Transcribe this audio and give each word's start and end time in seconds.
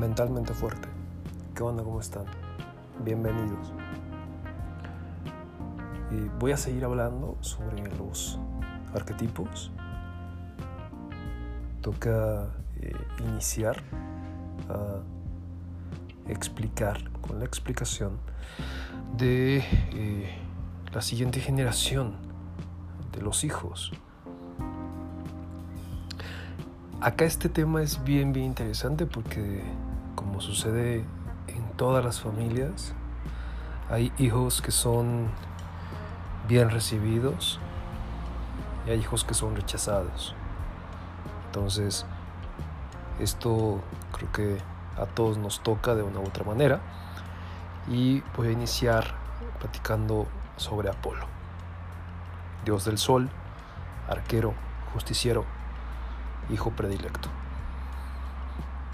mentalmente 0.00 0.54
fuerte. 0.54 0.88
¿Qué 1.54 1.62
onda? 1.62 1.84
¿Cómo 1.84 2.00
están? 2.00 2.24
Bienvenidos. 3.04 3.70
voy 6.38 6.52
a 6.52 6.56
seguir 6.56 6.86
hablando 6.86 7.36
sobre 7.40 7.86
los 7.98 8.38
arquetipos. 8.94 9.70
Toca 11.82 12.48
eh, 12.80 12.94
iniciar 13.28 13.82
a 14.70 15.02
explicar 16.30 17.10
con 17.20 17.38
la 17.38 17.44
explicación 17.44 18.18
de 19.18 19.58
eh, 19.92 20.34
la 20.94 21.02
siguiente 21.02 21.40
generación 21.40 22.14
de 23.12 23.20
los 23.20 23.44
hijos. 23.44 23.92
Acá 27.02 27.26
este 27.26 27.50
tema 27.50 27.82
es 27.82 28.02
bien, 28.02 28.32
bien 28.32 28.46
interesante 28.46 29.04
porque 29.04 29.62
sucede 30.40 31.04
en 31.46 31.72
todas 31.76 32.04
las 32.04 32.20
familias, 32.20 32.94
hay 33.88 34.12
hijos 34.18 34.62
que 34.62 34.70
son 34.70 35.28
bien 36.48 36.70
recibidos 36.70 37.60
y 38.86 38.90
hay 38.90 38.98
hijos 38.98 39.24
que 39.24 39.34
son 39.34 39.56
rechazados. 39.56 40.34
Entonces, 41.46 42.06
esto 43.18 43.80
creo 44.12 44.32
que 44.32 44.58
a 44.96 45.06
todos 45.06 45.38
nos 45.38 45.62
toca 45.62 45.94
de 45.94 46.02
una 46.02 46.20
u 46.20 46.24
otra 46.24 46.44
manera 46.44 46.80
y 47.88 48.22
voy 48.36 48.48
a 48.48 48.52
iniciar 48.52 49.14
platicando 49.58 50.26
sobre 50.56 50.88
Apolo, 50.88 51.26
dios 52.64 52.84
del 52.84 52.98
sol, 52.98 53.28
arquero, 54.08 54.54
justiciero 54.92 55.44
hijo 56.52 56.70
predilecto. 56.70 57.28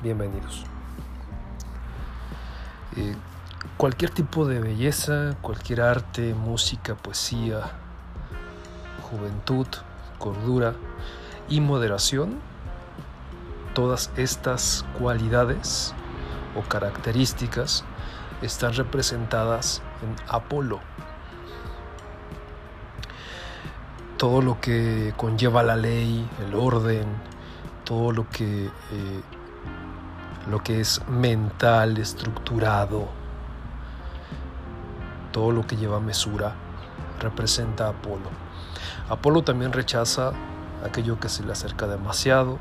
Bienvenidos. 0.03 0.75
Eh, 2.97 3.14
cualquier 3.77 4.11
tipo 4.11 4.47
de 4.47 4.61
belleza, 4.61 5.36
cualquier 5.42 5.83
arte, 5.83 6.34
música, 6.34 6.94
poesía, 6.94 7.61
juventud, 9.11 9.66
cordura 10.19 10.75
y 11.48 11.61
moderación, 11.61 12.38
todas 13.75 14.11
estas 14.16 14.84
cualidades 14.98 15.94
o 16.56 16.62
características 16.62 17.84
están 18.42 18.75
representadas 18.75 19.83
en 20.03 20.16
Apolo. 20.28 20.81
Todo 24.16 24.41
lo 24.41 24.58
que 24.60 25.12
conlleva 25.19 25.62
la 25.62 25.77
ley, 25.77 26.27
el 26.47 26.55
orden, 26.55 27.05
todo 27.84 28.12
lo 28.12 28.28
que, 28.31 28.66
eh, 28.66 29.22
lo 30.50 30.62
que 30.62 30.80
es 30.80 31.06
mental, 31.08 31.98
estructurado, 31.98 33.08
todo 35.33 35.50
lo 35.50 35.66
que 35.66 35.77
lleva 35.77 36.00
mesura, 36.00 36.55
representa 37.20 37.86
a 37.86 37.91
Apolo. 37.91 38.30
Apolo 39.08 39.42
también 39.42 39.72
rechaza 39.72 40.33
aquello 40.84 41.19
que 41.19 41.28
se 41.28 41.44
le 41.44 41.53
acerca 41.53 41.86
demasiado. 41.86 42.58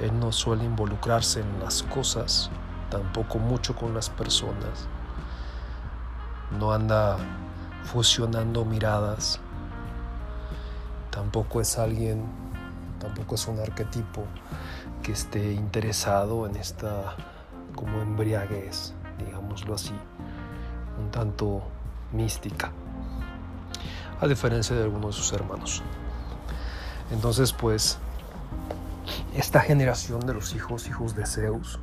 Él 0.00 0.18
no 0.18 0.32
suele 0.32 0.64
involucrarse 0.64 1.40
en 1.40 1.60
las 1.60 1.82
cosas, 1.84 2.50
tampoco 2.90 3.38
mucho 3.38 3.76
con 3.76 3.94
las 3.94 4.10
personas. 4.10 4.88
No 6.58 6.72
anda 6.72 7.16
fusionando 7.84 8.64
miradas. 8.64 9.40
Tampoco 11.10 11.60
es 11.60 11.78
alguien 11.78 12.26
tampoco 12.98 13.34
es 13.34 13.46
un 13.46 13.60
arquetipo 13.60 14.24
que 15.06 15.12
esté 15.12 15.52
interesado 15.52 16.48
en 16.48 16.56
esta 16.56 17.14
como 17.76 18.02
embriaguez, 18.02 18.92
digámoslo 19.24 19.76
así, 19.76 19.94
un 20.98 21.12
tanto 21.12 21.62
mística, 22.10 22.72
a 24.20 24.26
diferencia 24.26 24.74
de 24.74 24.82
algunos 24.82 25.14
de 25.14 25.22
sus 25.22 25.32
hermanos. 25.32 25.84
Entonces, 27.12 27.52
pues, 27.52 27.98
esta 29.36 29.60
generación 29.60 30.26
de 30.26 30.34
los 30.34 30.56
hijos, 30.56 30.88
hijos 30.88 31.14
de 31.14 31.24
Zeus, 31.24 31.78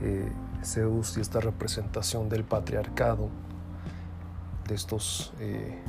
eh, 0.00 0.30
Zeus 0.62 1.16
y 1.16 1.22
esta 1.22 1.40
representación 1.40 2.28
del 2.28 2.44
patriarcado, 2.44 3.30
de, 4.68 4.76
estos, 4.76 5.32
eh, 5.40 5.82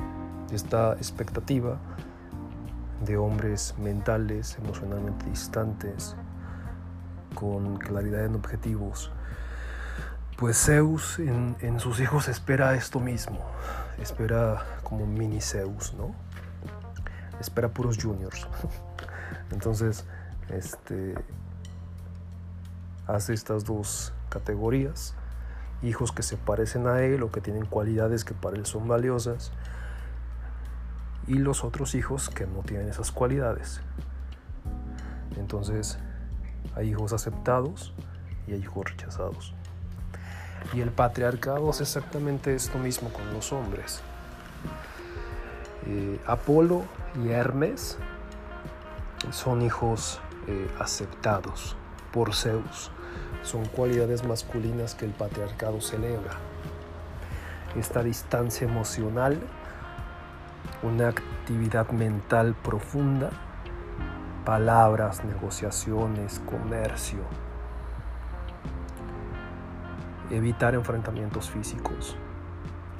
de 0.48 0.56
esta 0.56 0.94
expectativa, 0.94 1.78
de 3.00 3.16
hombres 3.16 3.74
mentales, 3.78 4.56
emocionalmente 4.58 5.26
distantes, 5.26 6.16
con 7.34 7.76
claridad 7.76 8.24
en 8.24 8.34
objetivos. 8.34 9.12
Pues 10.36 10.58
Zeus 10.64 11.18
en, 11.18 11.80
sus 11.80 12.00
hijos 12.00 12.28
espera 12.28 12.74
esto 12.74 13.00
mismo, 13.00 13.38
espera 13.98 14.62
como 14.82 15.06
mini 15.06 15.40
Zeus, 15.40 15.94
¿no? 15.94 16.14
Espera 17.40 17.68
puros 17.68 17.96
juniors. 18.00 18.46
Entonces, 19.50 20.04
este, 20.50 21.14
hace 23.06 23.32
estas 23.32 23.64
dos 23.64 24.12
categorías, 24.28 25.14
hijos 25.82 26.12
que 26.12 26.22
se 26.22 26.36
parecen 26.36 26.86
a 26.86 27.00
él 27.00 27.22
o 27.22 27.30
que 27.30 27.40
tienen 27.40 27.64
cualidades 27.64 28.24
que 28.24 28.34
para 28.34 28.56
él 28.56 28.66
son 28.66 28.88
valiosas, 28.88 29.52
y 31.26 31.34
los 31.34 31.64
otros 31.64 31.94
hijos 31.94 32.30
que 32.30 32.46
no 32.46 32.62
tienen 32.62 32.88
esas 32.88 33.10
cualidades. 33.10 33.80
Entonces 35.36 35.98
hay 36.74 36.90
hijos 36.90 37.12
aceptados 37.12 37.92
y 38.46 38.52
hay 38.52 38.60
hijos 38.60 38.90
rechazados. 38.90 39.54
Y 40.72 40.80
el 40.80 40.90
patriarcado 40.90 41.70
es 41.70 41.80
exactamente 41.80 42.54
esto 42.54 42.78
mismo 42.78 43.10
con 43.10 43.32
los 43.32 43.52
hombres. 43.52 44.00
Eh, 45.86 46.20
Apolo 46.26 46.84
y 47.22 47.30
Hermes 47.30 47.98
son 49.30 49.62
hijos 49.62 50.20
eh, 50.48 50.68
aceptados 50.78 51.76
por 52.12 52.34
Zeus. 52.34 52.90
Son 53.42 53.64
cualidades 53.66 54.24
masculinas 54.24 54.94
que 54.94 55.04
el 55.04 55.12
patriarcado 55.12 55.80
celebra. 55.80 56.32
Esta 57.76 58.02
distancia 58.02 58.66
emocional 58.66 59.38
una 60.82 61.08
actividad 61.08 61.90
mental 61.90 62.54
profunda, 62.54 63.30
palabras, 64.44 65.24
negociaciones, 65.24 66.40
comercio, 66.40 67.20
evitar 70.30 70.74
enfrentamientos 70.74 71.50
físicos. 71.50 72.16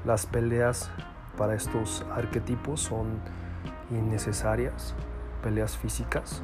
Las 0.05 0.27
peleas 0.27 0.91
para 1.37 1.55
estos 1.55 2.05
arquetipos 2.15 2.81
son 2.81 3.21
innecesarias, 3.91 4.95
peleas 5.43 5.77
físicas. 5.77 6.43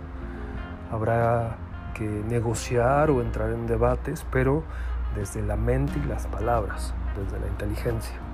Habrá 0.90 1.56
que 1.94 2.04
negociar 2.04 3.10
o 3.10 3.22
entrar 3.22 3.50
en 3.50 3.66
debates, 3.66 4.26
pero 4.30 4.62
desde 5.14 5.42
la 5.42 5.56
mente 5.56 5.98
y 5.98 6.08
las 6.08 6.26
palabras, 6.26 6.94
desde 7.16 7.40
la 7.40 7.46
inteligencia. 7.46 8.31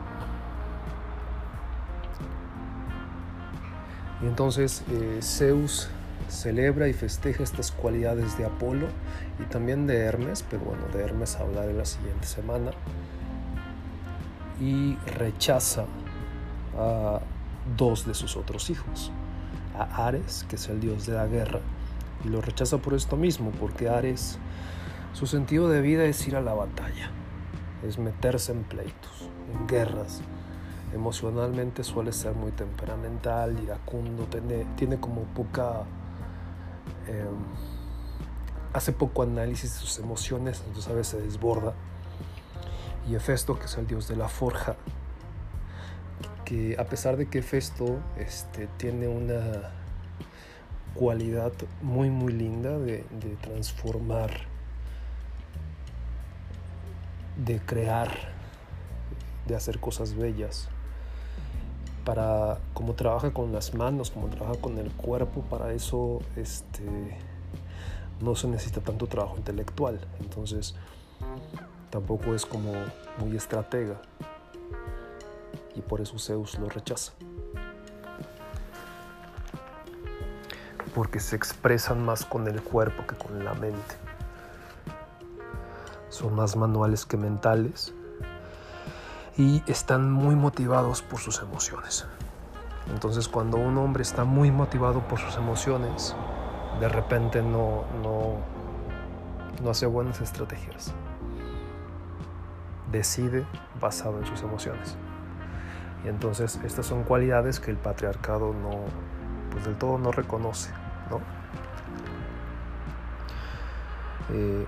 Y 4.23 4.27
entonces 4.27 4.83
eh, 4.91 5.21
Zeus 5.23 5.89
celebra 6.29 6.89
y 6.89 6.93
festeja 6.93 7.43
estas 7.43 7.73
cualidades 7.73 8.37
de 8.37 8.45
Apolo 8.45 8.87
y 9.39 9.45
también 9.45 9.87
de 9.87 9.99
Hermes, 9.99 10.45
pero 10.49 10.65
bueno, 10.65 10.87
de 10.93 11.03
Hermes 11.03 11.37
hablaré 11.37 11.73
la 11.73 11.85
siguiente 11.85 12.27
semana. 12.27 12.73
Y 14.61 14.97
rechaza 15.17 15.85
a 16.77 17.21
dos 17.77 18.07
de 18.07 18.15
sus 18.15 18.37
otros 18.37 18.71
hijos, 18.71 19.13
a 19.79 20.07
Ares, 20.07 20.45
que 20.49 20.57
es 20.57 20.69
el 20.69 20.81
dios 20.81 21.07
de 21.07 21.15
la 21.15 21.27
guerra, 21.27 21.61
y 22.25 22.29
lo 22.29 22.41
rechaza 22.41 22.79
por 22.79 22.95
esto 22.95 23.17
mismo, 23.17 23.53
porque 23.53 23.89
Ares, 23.89 24.39
su 25.13 25.27
sentido 25.27 25.69
de 25.69 25.81
vida 25.81 26.05
es 26.05 26.27
ir 26.27 26.35
a 26.35 26.41
la 26.41 26.55
batalla, 26.55 27.11
es 27.87 27.99
meterse 27.99 28.51
en 28.51 28.65
pleitos, 28.65 29.29
en 29.53 29.69
guerras, 29.69 30.23
emocionalmente 30.95 31.85
suele 31.85 32.13
ser 32.13 32.35
muy 32.35 32.53
temperamental, 32.53 33.59
iracundo, 33.61 34.25
tiene, 34.25 34.67
tiene 34.77 34.99
como 34.99 35.23
poca... 35.23 35.85
Em, 37.07 37.79
hace 38.73 38.93
poco 38.93 39.23
análisis 39.23 39.73
de 39.75 39.81
sus 39.81 39.99
emociones, 39.99 40.63
entonces 40.67 40.91
a 40.91 40.95
veces 40.95 41.19
se 41.19 41.21
desborda. 41.21 41.75
Y 43.09 43.15
Hefesto, 43.15 43.59
que 43.59 43.65
es 43.65 43.77
el 43.77 43.87
dios 43.87 44.09
de 44.09 44.17
la 44.17 44.29
forja, 44.29 44.77
que 46.45 46.77
a 46.79 46.85
pesar 46.85 47.17
de 47.17 47.29
que 47.29 47.39
Hefesto 47.39 47.99
este, 48.17 48.69
tiene 48.77 49.09
una 49.09 49.73
cualidad 50.95 51.53
muy 51.83 52.11
muy 52.11 52.33
linda 52.33 52.79
de, 52.79 53.05
de 53.21 53.37
transformar, 53.41 54.31
de 57.37 57.61
crear, 57.61 58.11
de 59.47 59.57
hacer 59.57 59.79
cosas 59.81 60.15
bellas, 60.15 60.69
para 62.09 62.57
como 62.73 62.95
trabaja 62.95 63.35
con 63.35 63.53
las 63.53 63.75
manos, 63.75 64.11
como 64.11 64.29
trabaja 64.29 64.59
con 64.59 64.79
el 64.79 64.91
cuerpo, 64.93 65.43
para 65.43 65.75
eso 65.75 66.21
este, 66.37 67.19
no 68.23 68.35
se 68.35 68.49
necesita 68.49 68.81
tanto 68.81 69.07
trabajo 69.07 69.37
intelectual, 69.37 70.01
entonces 70.19 70.75
tampoco 71.91 72.35
es 72.35 72.47
como 72.47 72.73
muy 73.19 73.37
estratega 73.37 74.01
y 75.75 75.83
por 75.83 76.01
eso 76.01 76.19
Zeus 76.19 76.59
lo 76.59 76.71
rechaza. 76.71 77.13
Porque 80.95 81.21
se 81.21 81.37
expresan 81.37 82.03
más 82.07 82.25
con 82.25 82.49
el 82.49 82.63
cuerpo 82.63 83.07
que 83.07 83.17
con 83.17 83.45
la 83.45 83.53
mente. 83.53 83.97
Son 86.09 86.35
más 86.35 86.57
manuales 86.57 87.05
que 87.05 87.19
mentales 87.19 87.93
y 89.39 89.63
están 89.69 90.11
muy 90.11 90.35
motivados 90.35 91.01
por 91.01 91.21
sus 91.21 91.41
emociones. 91.41 92.07
Entonces 92.93 93.29
cuando 93.29 93.57
un 93.57 93.79
hombre 93.79 94.03
está 94.03 94.25
muy 94.25 94.51
motivado 94.51 95.01
por 95.07 95.21
sus 95.21 95.37
emociones, 95.37 96.17
de 96.81 96.89
repente 96.89 97.41
no, 97.41 97.85
no, 98.03 98.35
no 99.63 99.71
hace 99.71 99.87
buenas 99.87 100.21
estrategias. 100.21 100.93
Decide 102.91 103.47
basado 103.81 104.19
en 104.19 104.27
sus 104.27 104.43
emociones. 104.43 104.97
Y 106.05 106.09
entonces 106.09 106.59
estas 106.65 106.87
son 106.87 107.05
cualidades 107.05 107.61
que 107.61 107.71
el 107.71 107.77
patriarcado 107.77 108.53
no, 108.53 108.81
pues 109.53 109.65
del 109.65 109.77
todo 109.77 109.99
no 109.99 110.11
reconoce. 110.11 110.73
¿no? 111.11 111.21
Eh, 114.31 114.67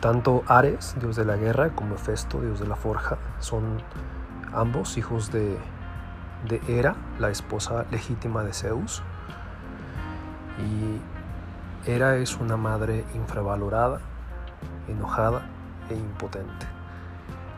tanto 0.00 0.42
Ares, 0.46 0.96
dios 0.98 1.16
de 1.16 1.24
la 1.24 1.36
guerra, 1.36 1.70
como 1.70 1.94
Hefesto, 1.94 2.40
dios 2.40 2.58
de 2.58 2.66
la 2.66 2.76
forja, 2.76 3.18
son 3.38 3.82
ambos 4.52 4.96
hijos 4.96 5.30
de, 5.30 5.58
de 6.48 6.60
Hera, 6.68 6.96
la 7.18 7.30
esposa 7.30 7.84
legítima 7.90 8.42
de 8.42 8.52
Zeus. 8.52 9.02
Y 10.58 11.90
Hera 11.90 12.16
es 12.16 12.38
una 12.38 12.56
madre 12.56 13.04
infravalorada, 13.14 14.00
enojada 14.88 15.42
e 15.90 15.94
impotente. 15.94 16.66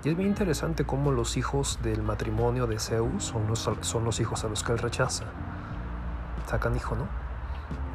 Y 0.05 0.09
es 0.09 0.17
muy 0.17 0.27
interesante 0.27 0.85
cómo 0.85 1.13
los 1.13 1.37
hijos 1.37 1.79
del 1.83 2.03
matrimonio 2.03 2.67
de 2.67 2.81
Zeus 2.81 3.25
son 3.25 3.47
los, 3.47 3.71
son 3.83 4.05
los 4.05 4.19
hijos 4.19 4.45
a 4.45 4.49
los 4.49 4.65
que 4.65 4.73
él 4.73 4.79
rechaza. 4.79 5.25
Sacan 6.47 6.75
hijo, 6.75 6.97
¿no? 6.97 7.07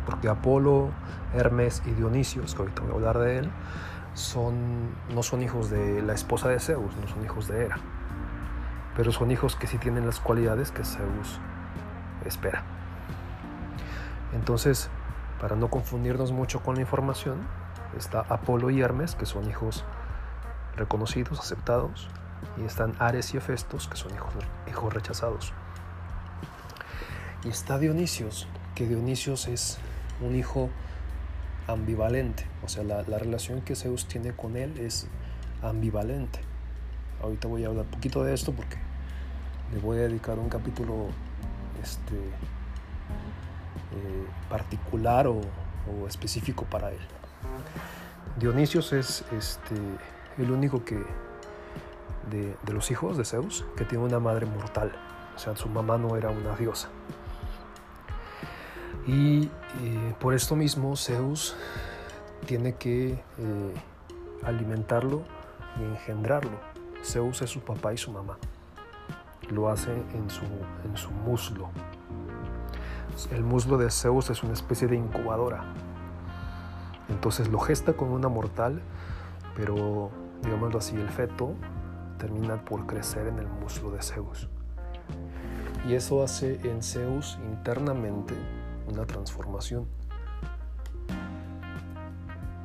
Porque 0.06 0.30
Apolo, 0.30 0.90
Hermes 1.34 1.84
y 1.86 1.92
Dionisios, 1.92 2.56
que 2.56 2.62
ahorita 2.62 2.82
voy 2.84 2.92
a 2.92 2.96
hablar 2.96 3.18
de 3.20 3.40
él, 3.40 3.52
son, 4.18 4.96
no 5.14 5.22
son 5.22 5.44
hijos 5.44 5.70
de 5.70 6.02
la 6.02 6.14
esposa 6.14 6.50
de 6.50 6.60
Zeus, 6.60 6.96
no 6.98 7.08
son 7.08 7.24
hijos 7.24 7.48
de 7.48 7.66
Hera. 7.66 7.78
Pero 8.96 9.12
son 9.12 9.30
hijos 9.30 9.56
que 9.56 9.68
sí 9.68 9.78
tienen 9.78 10.08
las 10.08 10.20
cualidades 10.20 10.72
que 10.72 10.84
Zeus 10.84 11.40
espera. 12.26 12.64
Entonces, 14.34 14.90
para 15.40 15.56
no 15.56 15.70
confundirnos 15.70 16.32
mucho 16.32 16.64
con 16.64 16.76
la 16.76 16.82
información, 16.82 17.38
está 17.96 18.22
Apolo 18.22 18.72
y 18.72 18.82
Hermes, 18.82 19.16
que 19.16 19.28
son 19.28 19.48
hijos 19.50 19.86
reconocidos, 20.76 21.40
aceptados, 21.40 22.10
y 22.58 22.66
están 22.66 22.96
Ares 22.98 23.36
y 23.36 23.38
Hefestos, 23.38 23.88
que 23.88 23.98
son 23.98 24.14
hijos, 24.16 24.34
hijos 24.68 24.94
rechazados. 24.94 25.54
Y 27.44 27.50
está 27.50 27.78
Dionisios, 27.78 28.48
que 28.74 28.88
Dionisios 28.88 29.48
es 29.48 29.78
un 30.22 30.36
hijo 30.36 30.72
ambivalente, 31.68 32.46
o 32.64 32.70
sea, 32.70 32.84
la, 32.84 33.04
relación 33.04 33.62
que 33.62 33.76
Zeus 33.76 34.08
tiene 34.08 34.34
con 34.34 34.56
él 34.56 34.80
es 34.80 35.08
ambivalente. 35.62 36.40
Ahorita 37.22 37.48
voy 37.48 37.64
a 37.64 37.68
hablar 37.68 37.86
un 37.86 37.92
poquito 37.92 38.24
de 38.24 38.34
esto 38.34 38.54
porque 38.54 38.78
le 39.74 39.80
voy 39.80 39.98
a 39.98 40.02
dedicar 40.02 40.40
un 40.40 40.50
capítulo 40.50 41.08
este, 41.84 42.16
eh, 42.16 44.26
particular 44.50 45.28
o, 45.28 45.42
o, 45.42 46.08
específico 46.08 46.66
para 46.66 46.92
él. 46.92 47.00
Dionisios 48.40 48.94
es 48.94 49.26
este, 49.32 49.76
el 50.38 50.52
único 50.52 50.86
que 50.86 51.04
de, 52.30 52.56
los 52.72 52.92
hijos 52.92 53.18
de 53.18 53.26
Zeus 53.26 53.66
que 53.76 53.86
tiene 53.86 54.04
una 54.04 54.20
madre 54.20 54.46
mortal. 54.46 54.92
O 55.36 55.40
sea, 55.40 55.56
su 55.56 55.70
mamá 55.70 55.98
no 55.98 56.16
era 56.16 56.30
una 56.30 56.56
diosa. 56.56 56.90
Y 59.06 59.50
eh, 59.80 60.16
por 60.20 60.34
esto 60.34 60.56
mismo 60.56 60.96
Zeus 60.96 61.56
tiene 62.46 62.74
que 62.76 63.12
eh, 63.14 63.74
alimentarlo 64.44 65.22
y 65.80 65.84
engendrarlo. 65.84 66.58
Zeus 67.04 67.42
es 67.42 67.50
su 67.50 67.62
papá 67.62 67.94
y 67.94 67.98
su 67.98 68.12
mamá. 68.12 68.38
Lo 69.50 69.70
hace 69.70 69.92
en 70.14 70.30
su, 70.30 70.44
en 70.84 70.98
su 70.98 71.12
muslo. 71.12 71.70
El 73.32 73.44
muslo 73.44 73.78
de 73.78 73.90
Zeus 73.92 74.30
es 74.30 74.44
una 74.44 74.54
especie 74.54 74.88
de 74.88 74.96
incubadora. 74.96 75.64
Entonces 77.10 77.48
lo 77.48 77.60
gesta 77.60 77.94
con 77.94 78.10
una 78.10 78.30
mortal, 78.30 78.82
pero 79.56 80.10
digámoslo 80.44 80.80
así, 80.80 80.96
el 80.96 81.10
feto 81.10 81.54
termina 82.18 82.58
por 82.66 82.86
crecer 82.86 83.28
en 83.28 83.40
el 83.40 83.48
muslo 83.48 83.92
de 83.92 84.02
Zeus. 84.02 84.50
Y 85.88 85.94
eso 85.94 86.24
hace 86.24 86.60
en 86.70 86.84
Zeus 86.84 87.38
internamente 87.44 88.36
una 88.88 89.06
transformación. 89.06 89.88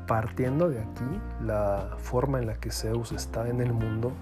Partiendo 0.07 0.69
de 0.69 0.81
aquí, 0.81 1.21
la 1.45 1.97
forma 1.99 2.39
en 2.39 2.47
la 2.47 2.55
que 2.55 2.71
Zeus 2.71 3.13
está 3.13 3.49
en 3.49 3.61
el 3.61 3.73
mundo 3.73 4.13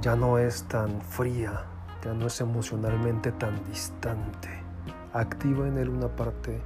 ya 0.00 0.14
no 0.14 0.38
es 0.38 0.64
tan 0.64 1.00
fría, 1.00 1.64
ya 2.04 2.12
no 2.12 2.26
es 2.26 2.40
emocionalmente 2.40 3.32
tan 3.32 3.64
distante. 3.64 4.48
Activa 5.12 5.66
en 5.66 5.78
él 5.78 5.88
una 5.88 6.08
parte 6.08 6.60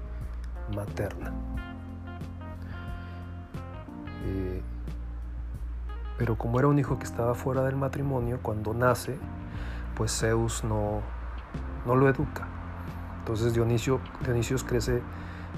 materna. 0.75 1.33
Eh, 4.25 4.63
pero 6.19 6.37
como 6.37 6.59
era 6.59 6.69
un 6.69 6.79
hijo 6.79 6.99
que 6.99 7.05
estaba 7.05 7.35
fuera 7.35 7.63
del 7.63 7.77
matrimonio, 7.77 8.39
cuando 8.43 8.75
nace, 8.75 9.17
pues 9.97 10.17
Zeus 10.19 10.63
no, 10.63 11.01
no 11.87 11.97
lo 11.97 12.09
educa. 12.09 12.47
Entonces 13.23 13.55
Dionisio, 13.55 14.01
Dionisios 14.25 14.65
crece 14.65 15.01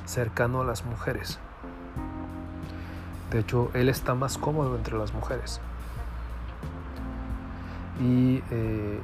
cercano 0.05 0.61
a 0.61 0.65
las 0.65 0.85
mujeres. 0.85 1.39
De 3.31 3.39
hecho, 3.39 3.71
él 3.73 3.89
está 3.89 4.15
más 4.15 4.37
cómodo 4.37 4.77
entre 4.77 4.99
las 4.99 5.15
mujeres. 5.15 5.63
Y 8.03 8.43
eh, 8.51 9.01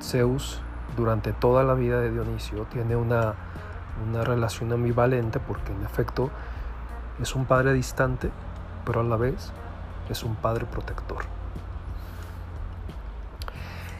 Zeus, 0.00 0.62
durante 0.96 1.32
toda 1.32 1.64
la 1.64 1.74
vida 1.74 2.00
de 2.00 2.12
Dionisio, 2.12 2.64
tiene 2.66 2.94
una, 2.94 3.34
una 4.08 4.22
relación 4.22 4.72
ambivalente 4.72 5.40
porque 5.40 5.72
en 5.72 5.82
efecto 5.82 6.30
es 7.20 7.34
un 7.34 7.44
padre 7.44 7.72
distante, 7.72 8.30
pero 8.86 9.00
a 9.00 9.02
la 9.02 9.16
vez 9.16 9.52
es 10.08 10.22
un 10.22 10.36
padre 10.36 10.64
protector. 10.64 11.24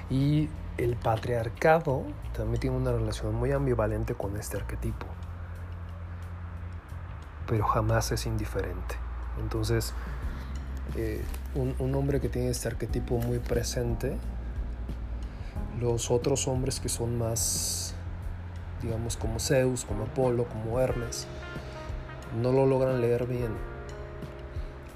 Y 0.09 0.49
el 0.82 0.96
patriarcado 0.96 2.04
también 2.37 2.60
tiene 2.60 2.76
una 2.76 2.92
relación 2.92 3.34
muy 3.34 3.52
ambivalente 3.52 4.14
con 4.14 4.37
este 4.37 4.56
arquetipo, 4.56 5.06
pero 7.46 7.64
jamás 7.64 8.12
es 8.12 8.26
indiferente. 8.26 8.96
Entonces, 9.40 9.92
eh, 10.96 11.25
un, 11.54 11.75
un, 11.78 11.94
hombre 11.94 12.20
que 12.20 12.28
tiene 12.28 12.50
este 12.50 12.68
arquetipo 12.68 13.18
muy 13.18 13.38
presente, 13.38 14.16
los 15.80 16.10
otros 16.10 16.49
hombres 16.49 16.80
que 16.80 16.88
son 16.88 17.18
más, 17.18 17.94
digamos, 18.82 19.16
como 19.16 19.38
Zeus, 19.38 19.84
como 19.84 20.04
Apolo, 20.04 20.46
como 20.46 20.80
Hermes, 20.80 21.26
no 22.40 22.52
lo 22.52 22.66
logran 22.66 23.00
leer 23.00 23.26
bien 23.26 23.70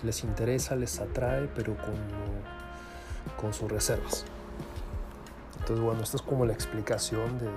les 0.04 0.22
interesa, 0.22 0.76
les 0.76 1.00
atrae, 1.00 1.48
pero 1.54 1.76
con, 1.76 1.94
con 3.40 3.54
sus 3.54 3.70
reservas. 3.70 4.24
Entonces, 5.64 5.82
bueno, 5.82 6.02
esto 6.02 6.18
es 6.18 6.22
como 6.22 6.44
la 6.44 6.52
explicación 6.52 7.38
de, 7.38 7.48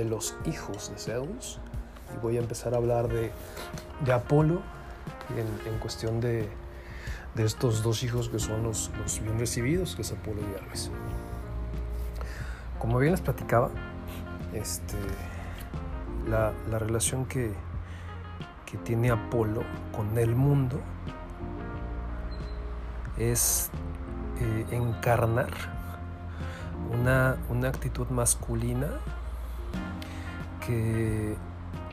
de 0.00 0.08
los 0.08 0.36
hijos 0.44 0.92
de 0.92 0.96
Zeus. 0.96 1.58
Y 2.14 2.20
voy 2.20 2.36
a 2.36 2.40
empezar 2.40 2.72
a 2.72 2.76
hablar 2.76 3.08
de, 3.08 3.32
de 4.04 4.12
Apolo 4.12 4.62
en, 5.66 5.78
cuestión 5.80 6.20
de, 6.20 6.48
de, 7.34 7.44
estos 7.44 7.82
dos 7.82 8.04
hijos 8.04 8.28
que 8.28 8.38
son 8.38 8.62
los, 8.62 8.92
los 8.96 9.20
bien 9.20 9.40
recibidos, 9.40 9.96
que 9.96 10.02
es 10.02 10.12
Apolo 10.12 10.40
y 10.40 10.54
Hermes. 10.54 10.92
Como 12.78 13.00
bien 13.00 13.10
les 13.10 13.22
platicaba, 13.22 13.70
este, 14.52 14.94
la, 16.28 16.52
la 16.70 16.78
relación 16.78 17.26
que, 17.26 17.52
que 18.66 18.78
tiene 18.78 19.10
Apolo 19.10 19.64
con 19.90 20.16
el 20.16 20.36
mundo 20.36 20.80
es 23.16 23.68
eh, 24.40 24.66
encarnar 24.70 25.77
una, 26.92 27.36
una 27.48 27.68
actitud 27.68 28.08
masculina 28.08 28.88
que 30.66 31.34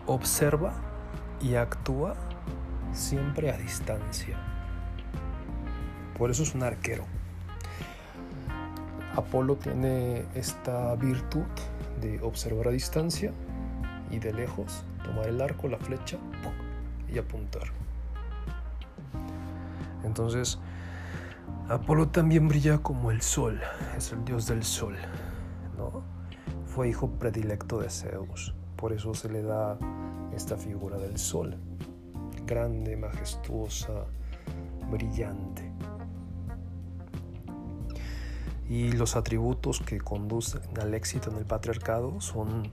observa 0.06 0.74
y 1.42 1.56
actúa 1.56 2.16
siempre 2.94 3.52
a 3.52 3.58
distancia. 3.58 4.38
Por 6.18 6.32
eso 6.32 6.44
es 6.44 6.56
un 6.56 6.64
arquero. 6.64 7.06
Apolo 9.16 9.56
tiene 9.56 10.26
esta 10.34 10.96
virtud 10.96 11.46
de 12.02 12.22
observar 12.22 12.68
a 12.68 12.72
distancia 12.72 13.32
y 14.12 14.20
de 14.20 14.34
lejos 14.34 14.84
tomar 15.04 15.28
el 15.28 15.42
arco, 15.42 15.68
la 15.68 15.78
flecha 15.78 16.18
y 17.14 17.18
apuntar. 17.18 17.64
Entonces, 20.04 20.60
Apolo 21.68 22.10
también 22.10 22.48
brilla 22.48 22.78
como 22.78 23.10
el 23.10 23.24
sol, 23.24 23.60
es 23.98 24.12
el 24.12 24.24
dios 24.24 24.46
del 24.46 24.64
sol, 24.64 24.96
¿no? 25.76 26.04
Fue 26.68 26.90
hijo 26.90 27.10
predilecto 27.10 27.80
de 27.80 27.90
Zeus, 27.90 28.54
por 28.76 28.94
eso 28.94 29.16
se 29.16 29.30
le 29.30 29.42
da 29.42 29.76
esta 30.32 30.58
figura 30.58 30.98
del 31.00 31.18
sol, 31.18 31.58
grande, 32.46 32.96
majestuosa, 32.96 34.06
brillante. 34.92 35.72
Y 38.70 38.92
los 38.92 39.16
atributos 39.16 39.80
que 39.80 40.00
conducen 40.00 40.62
al 40.80 40.94
éxito 40.94 41.32
en 41.32 41.38
el 41.38 41.46
patriarcado 41.46 42.22
son, 42.22 42.72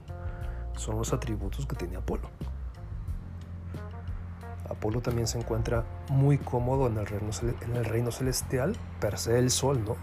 son 0.76 0.98
los 0.98 1.14
atributos 1.14 1.64
que 1.64 1.76
tiene 1.76 1.96
Apolo. 1.96 2.28
Apolo 4.82 5.00
también 5.00 5.28
se 5.28 5.38
encuentra 5.38 5.84
muy 6.08 6.38
cómodo 6.38 6.88
en 6.88 6.98
el 6.98 7.84
reino, 7.84 8.10
celestial, 8.10 8.76
per 8.98 9.16
se 9.16 9.38
el 9.38 9.52
sol, 9.52 9.84
¿no? 9.84 9.94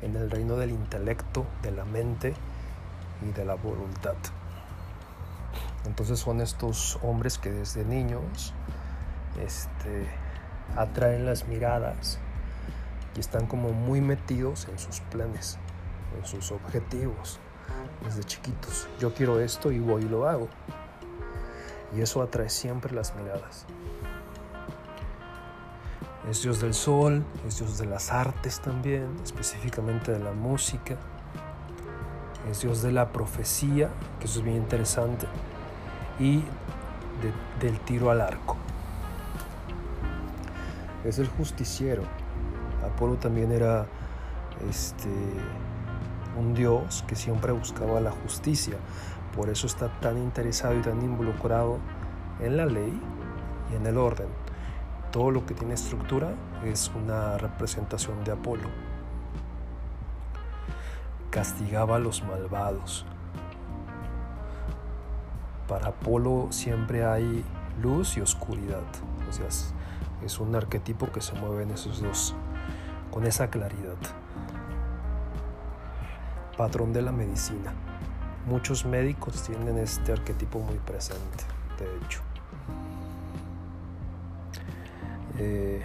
En 0.00 0.16
el 0.16 0.30
reino 0.30 0.56
del 0.56 0.70
intelecto, 0.70 1.44
de 1.60 1.72
la 1.72 1.84
mente 1.84 2.32
y 3.20 3.32
de 3.32 3.44
la 3.44 3.54
voluntad. 3.54 4.14
Entonces 5.84 6.18
son 6.18 6.40
estos 6.40 6.98
hombres 7.02 7.36
que 7.36 7.50
desde 7.50 7.84
niños 7.84 8.54
este, 9.44 10.08
atraen 10.74 11.26
las 11.26 11.46
miradas 11.46 12.18
y 13.14 13.20
están 13.20 13.46
como 13.46 13.72
muy 13.72 14.00
metidos 14.00 14.68
en 14.68 14.78
sus 14.78 15.00
planes, 15.00 15.58
en 16.18 16.24
sus 16.24 16.50
objetivos 16.50 17.40
desde 18.02 18.24
chiquitos. 18.24 18.88
Yo 18.98 19.12
quiero 19.12 19.38
esto 19.38 19.70
y 19.70 19.80
voy 19.80 20.04
y 20.04 20.08
lo 20.08 20.26
hago. 20.26 20.48
Y 21.94 22.00
eso 22.00 22.22
atrae 22.22 22.48
siempre 22.48 22.94
las 22.94 23.14
miradas. 23.14 23.66
Es 26.28 26.42
Dios 26.42 26.60
del 26.60 26.74
sol, 26.74 27.24
es 27.46 27.58
Dios 27.58 27.78
de 27.78 27.86
las 27.86 28.10
artes 28.10 28.60
también, 28.60 29.06
específicamente 29.22 30.10
de 30.10 30.18
la 30.18 30.32
música. 30.32 30.96
Es 32.50 32.62
Dios 32.62 32.82
de 32.82 32.90
la 32.90 33.12
profecía, 33.12 33.90
que 34.18 34.26
eso 34.26 34.40
es 34.40 34.44
bien 34.44 34.56
interesante. 34.56 35.26
Y 36.18 36.42
del 37.60 37.78
tiro 37.80 38.10
al 38.10 38.20
arco. 38.20 38.56
Es 41.04 41.18
el 41.18 41.28
justiciero. 41.28 42.02
Apolo 42.84 43.14
también 43.14 43.52
era 43.52 43.86
este, 44.68 45.08
un 46.36 46.54
dios 46.54 47.04
que 47.06 47.14
siempre 47.14 47.52
buscaba 47.52 48.00
la 48.00 48.10
justicia. 48.10 48.76
Por 49.36 49.50
eso 49.50 49.66
está 49.66 49.88
tan 50.00 50.16
interesado 50.16 50.74
y 50.74 50.80
tan 50.80 51.02
involucrado 51.02 51.78
en 52.40 52.56
la 52.56 52.64
ley 52.64 52.98
y 53.70 53.76
en 53.76 53.86
el 53.86 53.98
orden. 53.98 54.28
Todo 55.12 55.30
lo 55.30 55.44
que 55.44 55.52
tiene 55.52 55.74
estructura 55.74 56.34
es 56.64 56.90
una 56.94 57.36
representación 57.36 58.24
de 58.24 58.32
Apolo. 58.32 58.68
Castigaba 61.30 61.96
a 61.96 61.98
los 61.98 62.22
malvados. 62.24 63.04
Para 65.68 65.88
Apolo 65.88 66.48
siempre 66.50 67.04
hay 67.04 67.44
luz 67.82 68.16
y 68.16 68.22
oscuridad. 68.22 68.84
O 69.28 69.32
sea, 69.32 69.48
es 70.24 70.40
un 70.40 70.54
arquetipo 70.56 71.12
que 71.12 71.20
se 71.20 71.34
mueve 71.34 71.64
en 71.64 71.72
esos 71.72 72.00
dos, 72.00 72.34
con 73.10 73.26
esa 73.26 73.50
claridad. 73.50 73.96
Patrón 76.56 76.94
de 76.94 77.02
la 77.02 77.12
medicina. 77.12 77.74
Muchos 78.46 78.86
médicos 78.86 79.42
tienen 79.42 79.76
este 79.76 80.12
arquetipo 80.12 80.60
muy 80.60 80.78
presente, 80.78 81.44
de 81.80 82.06
hecho. 82.06 82.20
Eh, 85.38 85.82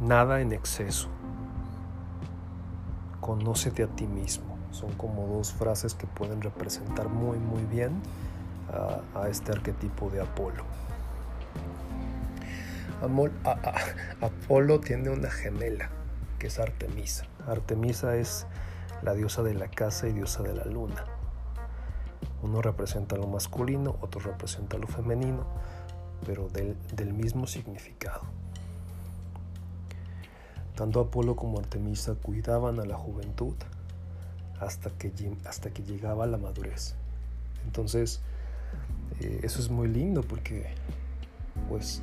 nada 0.00 0.40
en 0.40 0.54
exceso. 0.54 1.08
Conócete 3.20 3.82
a 3.82 3.86
ti 3.86 4.06
mismo. 4.06 4.56
Son 4.70 4.90
como 4.94 5.26
dos 5.26 5.52
frases 5.52 5.94
que 5.94 6.06
pueden 6.06 6.40
representar 6.40 7.10
muy 7.10 7.38
muy 7.38 7.64
bien 7.64 8.00
a, 9.14 9.28
este 9.28 9.52
arquetipo 9.52 10.08
de 10.08 10.22
Apolo. 10.22 10.64
Apolo 14.22 14.80
tiene 14.80 15.10
una 15.10 15.30
gemela 15.30 15.90
que 16.38 16.46
es 16.46 16.58
Artemisa. 16.58 17.26
Artemisa 17.46 18.16
es 18.16 18.46
la 19.02 19.12
diosa 19.12 19.42
de 19.42 19.52
la 19.52 19.68
casa 19.68 20.08
y 20.08 20.12
diosa 20.12 20.42
de 20.42 20.54
la 20.54 20.64
luna. 20.64 21.04
Uno 22.42 22.62
representa 22.62 23.16
lo 23.16 23.26
masculino, 23.26 23.96
otro 24.00 24.20
representa 24.20 24.78
lo 24.78 24.86
femenino, 24.86 25.44
pero 26.24 26.48
del, 26.48 27.12
mismo 27.12 27.46
significado. 27.46 28.22
Tanto 30.74 31.00
Apolo 31.00 31.36
como 31.36 31.58
Artemisa 31.58 32.14
cuidaban 32.14 32.80
a 32.80 32.84
la 32.84 32.96
juventud 32.96 33.54
hasta 34.58 34.90
que, 34.90 35.12
hasta 35.44 35.70
que 35.70 35.82
llegaba 35.82 36.26
la 36.26 36.38
madurez. 36.38 36.94
Entonces, 37.66 38.20
eh, 39.20 39.40
eso 39.42 39.60
es 39.60 39.68
muy 39.68 39.88
lindo 39.88 40.22
porque, 40.22 40.66
pues, 41.68 42.02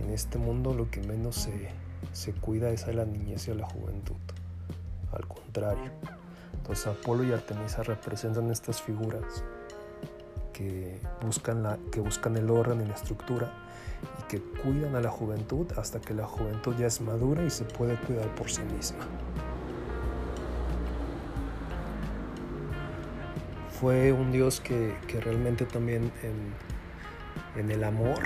en 0.00 0.10
este 0.10 0.38
mundo 0.38 0.74
lo 0.74 0.90
que 0.90 1.00
menos 1.00 1.36
se, 1.36 1.68
se 2.12 2.32
cuida 2.32 2.70
es 2.70 2.84
a 2.84 2.92
la 2.92 3.04
niñez 3.04 3.46
y 3.46 3.52
a 3.52 3.54
la 3.54 3.66
juventud. 3.66 4.16
Al 5.12 5.28
contrario. 5.28 5.92
Entonces 6.64 6.86
Apolo 6.86 7.24
y 7.24 7.32
Artemisa 7.32 7.82
representan 7.82 8.50
estas 8.50 8.80
figuras 8.80 9.44
que 10.54 10.98
buscan, 11.20 11.62
la, 11.62 11.78
que 11.92 12.00
buscan 12.00 12.38
el 12.38 12.48
orden 12.48 12.80
y 12.80 12.86
la 12.86 12.94
estructura 12.94 13.52
y 14.18 14.22
que 14.28 14.40
cuidan 14.40 14.96
a 14.96 15.02
la 15.02 15.10
juventud 15.10 15.66
hasta 15.76 16.00
que 16.00 16.14
la 16.14 16.26
juventud 16.26 16.74
ya 16.78 16.86
es 16.86 17.02
madura 17.02 17.44
y 17.44 17.50
se 17.50 17.64
puede 17.66 17.96
cuidar 17.96 18.34
por 18.34 18.50
sí 18.50 18.62
misma. 18.62 19.04
Fue 23.78 24.12
un 24.12 24.32
Dios 24.32 24.60
que, 24.60 24.96
realmente 25.22 25.66
también 25.66 26.10
en, 26.22 27.60
en 27.60 27.70
el 27.70 27.84
amor 27.84 28.20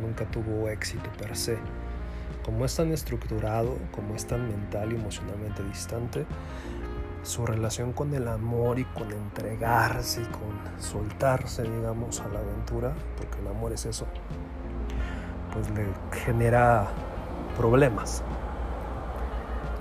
nunca 0.00 0.30
tuvo 0.30 0.68
éxito 0.68 1.10
per 1.18 1.36
se. 1.36 1.58
Como 2.44 2.64
es 2.64 2.76
tan 2.76 2.92
estructurado, 2.92 3.76
como 3.90 4.14
es 4.14 4.26
tan 4.26 4.46
mental 4.46 4.92
y 4.92 4.94
emocionalmente 4.94 5.64
distante, 5.64 6.24
su 7.28 7.44
relación 7.44 7.92
con 7.92 8.14
el 8.14 8.26
amor 8.26 8.78
y 8.78 8.84
con 8.86 9.12
entregarse 9.12 10.22
y 10.22 10.24
con 10.24 10.80
soltarse, 10.80 11.62
digamos, 11.62 12.20
a 12.20 12.28
la 12.28 12.40
aventura, 12.40 12.94
porque 13.18 13.38
el 13.40 13.48
amor 13.48 13.72
es 13.72 13.84
eso, 13.84 14.06
pues 15.52 15.68
le 15.70 15.86
genera 16.10 16.88
problemas. 17.56 18.24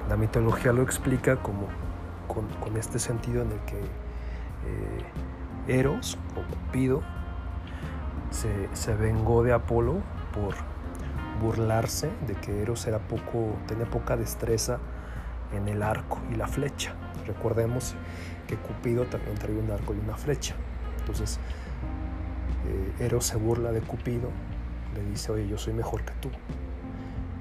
La 0.09 0.17
mitología 0.17 0.73
lo 0.73 0.81
explica 0.81 1.37
como 1.37 1.67
con, 2.27 2.75
este 2.75 2.99
sentido 2.99 3.41
en 3.41 3.53
el 3.53 3.59
que 3.61 3.79
eh, 3.79 5.79
Eros 5.79 6.17
o 6.35 6.53
Cupido 6.53 7.01
se, 8.29 8.95
vengó 8.95 9.43
de 9.43 9.53
Apolo 9.53 10.01
por 10.33 10.53
burlarse 11.41 12.11
de 12.27 12.35
que 12.35 12.61
Eros 12.61 12.85
era 12.87 12.99
poco, 12.99 13.55
tenía 13.67 13.85
poca 13.85 14.17
destreza 14.17 14.79
en 15.53 15.69
el 15.69 15.81
arco 15.81 16.19
y 16.29 16.35
la 16.35 16.47
flecha. 16.47 16.93
Recordemos 17.27 17.96
que 18.48 18.55
Cupido 18.55 19.05
también 19.05 19.36
trae 19.36 19.55
un 19.55 19.69
arco 19.69 19.93
y 19.93 20.00
una 20.00 20.15
flecha. 20.15 20.55
Entonces, 21.00 21.39
eh, 22.67 23.05
Eros 23.05 23.25
se 23.25 23.38
burla 23.38 23.72
de 23.72 23.81
Cupido, 23.81 24.29
le 24.96 25.03
dice, 25.10 25.31
oye, 25.31 25.48
yo 25.48 25.57
soy 25.57 25.74
mejor 25.74 26.03
que 26.03 26.13
tú. 26.19 26.29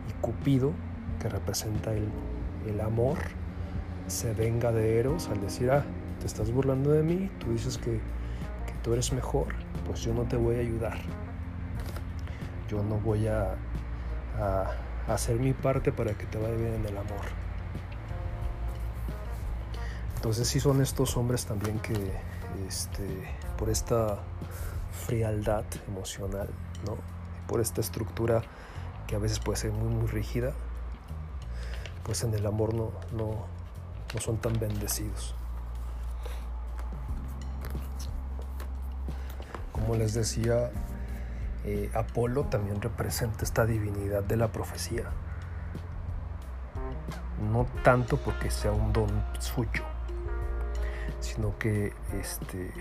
Y 0.08 0.12
Cupido, 0.20 0.72
que 1.20 1.28
representa 1.28 1.92
el, 1.92 2.10
amor, 2.80 3.18
se 4.08 4.34
venga 4.34 4.72
de 4.72 4.98
Eros 4.98 5.28
al 5.28 5.40
decir, 5.40 5.70
ah, 5.70 5.84
te 6.20 6.26
estás 6.26 6.50
burlando 6.50 6.90
de 6.90 7.02
mí, 7.02 7.30
tú 7.38 7.52
dices 7.52 7.78
que, 7.78 7.92
que 7.92 8.72
tú 8.82 8.92
eres 8.92 9.12
mejor, 9.12 9.46
pues 9.86 10.02
yo 10.02 10.12
no 10.12 10.24
te 10.24 10.36
voy 10.36 10.56
a 10.56 10.60
ayudar. 10.60 10.98
Yo 12.68 12.82
no 12.82 12.96
voy 12.96 13.28
a, 13.28 13.54
a 14.38 14.66
hacer 15.06 15.38
mi 15.38 15.52
parte 15.52 15.92
para 15.92 16.12
que 16.12 16.26
te 16.26 16.38
vaya 16.38 16.56
bien 16.56 16.74
en 16.74 16.86
el 16.86 16.96
amor. 16.96 17.45
Entonces 20.26 20.48
sí 20.48 20.58
son 20.58 20.82
estos 20.82 21.16
hombres 21.16 21.46
también 21.46 21.78
que 21.78 21.94
este, 22.66 23.06
por 23.56 23.70
esta 23.70 24.18
frialdad 25.06 25.62
emocional, 25.86 26.48
¿no? 26.84 26.96
por 27.46 27.60
esta 27.60 27.80
estructura 27.80 28.42
que 29.06 29.14
a 29.14 29.20
veces 29.20 29.38
puede 29.38 29.56
ser 29.56 29.70
muy 29.70 29.86
muy 29.86 30.08
rígida, 30.08 30.50
pues 32.02 32.24
en 32.24 32.34
el 32.34 32.44
amor 32.44 32.74
no, 32.74 32.90
no, 33.12 33.46
son 34.18 34.38
tan 34.38 34.58
bendecidos. 34.58 35.36
Como 39.70 39.94
les 39.94 40.12
decía, 40.12 40.72
eh, 41.64 41.88
Apolo 41.94 42.46
también 42.46 42.82
representa 42.82 43.44
esta 43.44 43.64
divinidad 43.64 44.24
de 44.24 44.36
la 44.36 44.48
profecía. 44.48 45.04
No 47.52 47.64
tanto 47.84 48.16
porque 48.16 48.50
sea 48.50 48.72
un 48.72 48.92
don 48.92 49.24
suyo, 49.38 49.84
sino 51.26 51.58
que 51.58 51.92
este, 52.14 52.72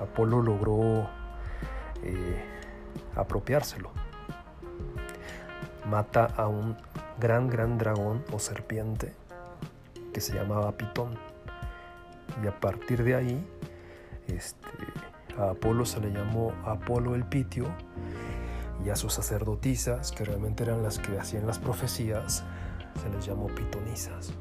Apolo 0.00 0.42
logró 0.42 1.08
eh, 2.02 2.44
apropiárselo. 3.16 3.90
Mata 5.86 6.26
a 6.36 6.46
un 6.46 6.76
gran, 7.18 7.48
gran 7.48 7.78
dragón 7.78 8.22
o 8.32 8.38
serpiente 8.38 9.14
que 10.12 10.20
se 10.20 10.34
llamaba 10.34 10.76
Pitón. 10.76 11.18
Y 12.44 12.46
a 12.46 12.60
partir 12.60 13.02
de 13.02 13.14
ahí, 13.14 13.46
este, 14.28 14.68
a 15.38 15.50
Apolo 15.50 15.86
se 15.86 16.00
le 16.00 16.12
llamó 16.12 16.52
Apolo 16.64 17.14
el 17.14 17.24
Pitio 17.24 17.64
y 18.84 18.90
a 18.90 18.96
sus 18.96 19.14
sacerdotisas, 19.14 20.12
que 20.12 20.24
realmente 20.24 20.64
eran 20.64 20.82
las 20.82 20.98
que 20.98 21.18
hacían 21.18 21.46
las 21.46 21.58
profecías, 21.58 22.44
se 23.02 23.08
les 23.10 23.26
llamó 23.26 23.46
pitonisas. 23.46 24.32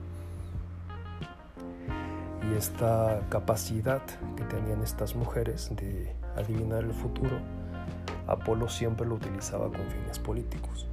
Y 2.48 2.56
esta 2.56 3.22
capacidad 3.30 4.02
que 4.36 4.44
tenían 4.46 4.82
estas 4.82 5.16
mujeres 5.16 5.76
de 5.76 6.16
adivinar 6.36 6.84
el 6.84 6.94
futuro, 6.94 7.40
Apolo 8.28 8.70
siempre 8.70 9.06
lo 9.08 9.16
utilizaba 9.16 9.66
con 9.66 9.82
fines 9.90 10.20
políticos. 10.20 10.88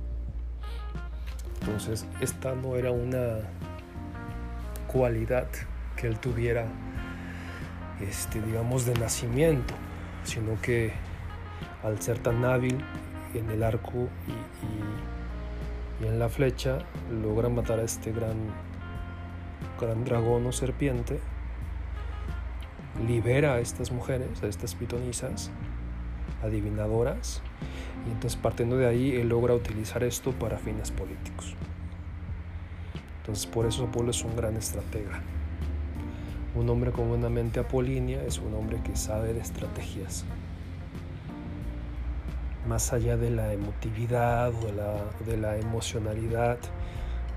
Entonces, 1.61 2.07
esta 2.21 2.55
no 2.55 2.76
era 2.76 2.91
una 2.91 3.38
cualidad 4.87 5.49
que 5.97 6.07
él 6.07 6.19
tuviera, 6.19 6.67
este, 8.00 8.41
digamos, 8.41 8.87
de 8.87 8.95
nacimiento, 8.95 9.75
sino 10.25 10.61
que 10.61 10.93
al 11.83 12.00
ser 12.00 12.19
tan 12.19 12.45
hábil 12.45 12.79
en 13.35 13.50
el 13.50 13.62
arco 13.62 14.09
y, 16.00 16.05
en 16.05 16.19
la 16.19 16.29
flecha, 16.29 16.79
logra 17.23 17.49
matar 17.49 17.81
a 17.81 17.83
este 17.83 18.12
gran, 18.12 18.37
gran 19.81 20.05
dragón 20.05 20.47
o 20.47 20.53
serpiente, 20.53 21.21
libera 23.05 23.55
a 23.55 23.61
estas 23.61 23.91
mujeres, 23.91 24.43
a 24.43 24.47
estas 24.47 24.75
pitonisas, 24.75 25.50
adivinadoras, 26.43 27.43
y 28.07 28.11
entonces 28.11 28.38
partiendo 28.41 28.76
de 28.76 28.87
ahí 28.87 29.17
él 29.17 29.29
logra 29.29 29.55
utilizar 29.55 30.05
esto 30.05 30.33
para 30.33 30.59
fines 30.59 30.91
políticos. 30.91 31.55
Entonces 33.19 33.47
por 33.47 33.67
eso 33.67 33.85
Apolo 33.85 34.11
es 34.11 34.23
un 34.23 34.37
gran 34.37 34.57
estratega. 34.57 35.21
Un 36.55 36.71
hombre 36.71 36.91
con 36.93 37.09
una 37.09 37.29
mente 37.29 37.61
apolínea 37.61 38.23
es 38.23 38.38
un 38.38 38.55
hombre 38.55 38.81
que 38.83 38.97
sabe 38.97 39.35
de 39.35 39.41
estrategias. 39.41 40.25
Más 42.67 42.93
allá 42.93 43.17
de 43.17 43.31
la 43.31 43.53
emotividad 43.53 44.55
o 44.55 44.67
de 44.67 44.73
la, 44.73 44.95
de 45.26 45.37
la 45.37 45.57
emocionalidad, 45.59 46.59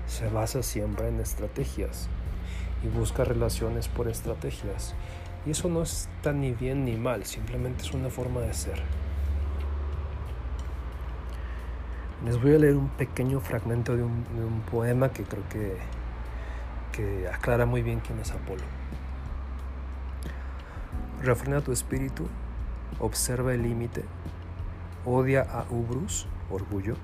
se 0.06 0.28
basa 0.28 0.62
siempre 0.62 1.08
en 1.08 1.20
estrategias 1.20 2.08
y 2.82 2.88
busca 2.88 3.24
relaciones 3.24 3.88
por 3.88 4.08
estrategias. 4.08 4.94
Y 5.46 5.52
eso 5.52 5.68
no 5.68 5.82
está 5.82 6.32
ni 6.32 6.52
bien 6.52 6.84
ni 6.84 6.96
mal, 6.96 7.24
simplemente 7.24 7.82
es 7.82 7.92
una 7.92 8.10
forma 8.10 8.40
de 8.40 8.52
ser. 8.52 8.82
Les 12.24 12.40
voy 12.40 12.54
a 12.54 12.58
leer 12.58 12.76
un 12.76 12.88
pequeño 12.90 13.40
fragmento 13.40 13.96
de 13.96 14.02
un, 14.02 14.62
poema 14.70 15.10
que 15.10 15.24
creo 15.24 15.42
que, 15.48 15.78
que 16.92 17.26
aclara 17.28 17.64
muy 17.64 17.80
bien 17.80 18.00
quién 18.00 18.18
es 18.18 18.30
Apolo. 18.32 18.62
Refrena 21.22 21.62
tu 21.62 21.72
espíritu, 21.72 22.26
observa 22.98 23.54
el 23.54 23.62
límite, 23.62 24.04
odia 25.06 25.42
a 25.42 25.64
Ubrus, 25.70 26.26
orgullo, 26.50 26.96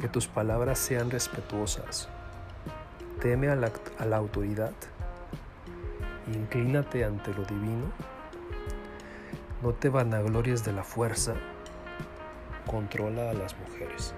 que 0.00 0.08
tus 0.08 0.26
palabras 0.26 0.80
sean 0.80 1.10
respetuosas, 1.10 2.08
teme 3.20 3.48
a 3.48 3.54
la 3.56 4.16
autoridad, 4.16 4.72
inclínate 6.32 7.04
ante 7.04 7.34
lo 7.34 7.44
divino, 7.44 7.90
no 9.62 9.72
te 9.72 9.88
vanaglories 9.88 10.64
de 10.64 10.72
la 10.72 10.84
fuerza, 10.84 11.34
controla 12.66 13.30
a 13.30 13.34
las 13.34 13.56
mujeres. 13.58 14.14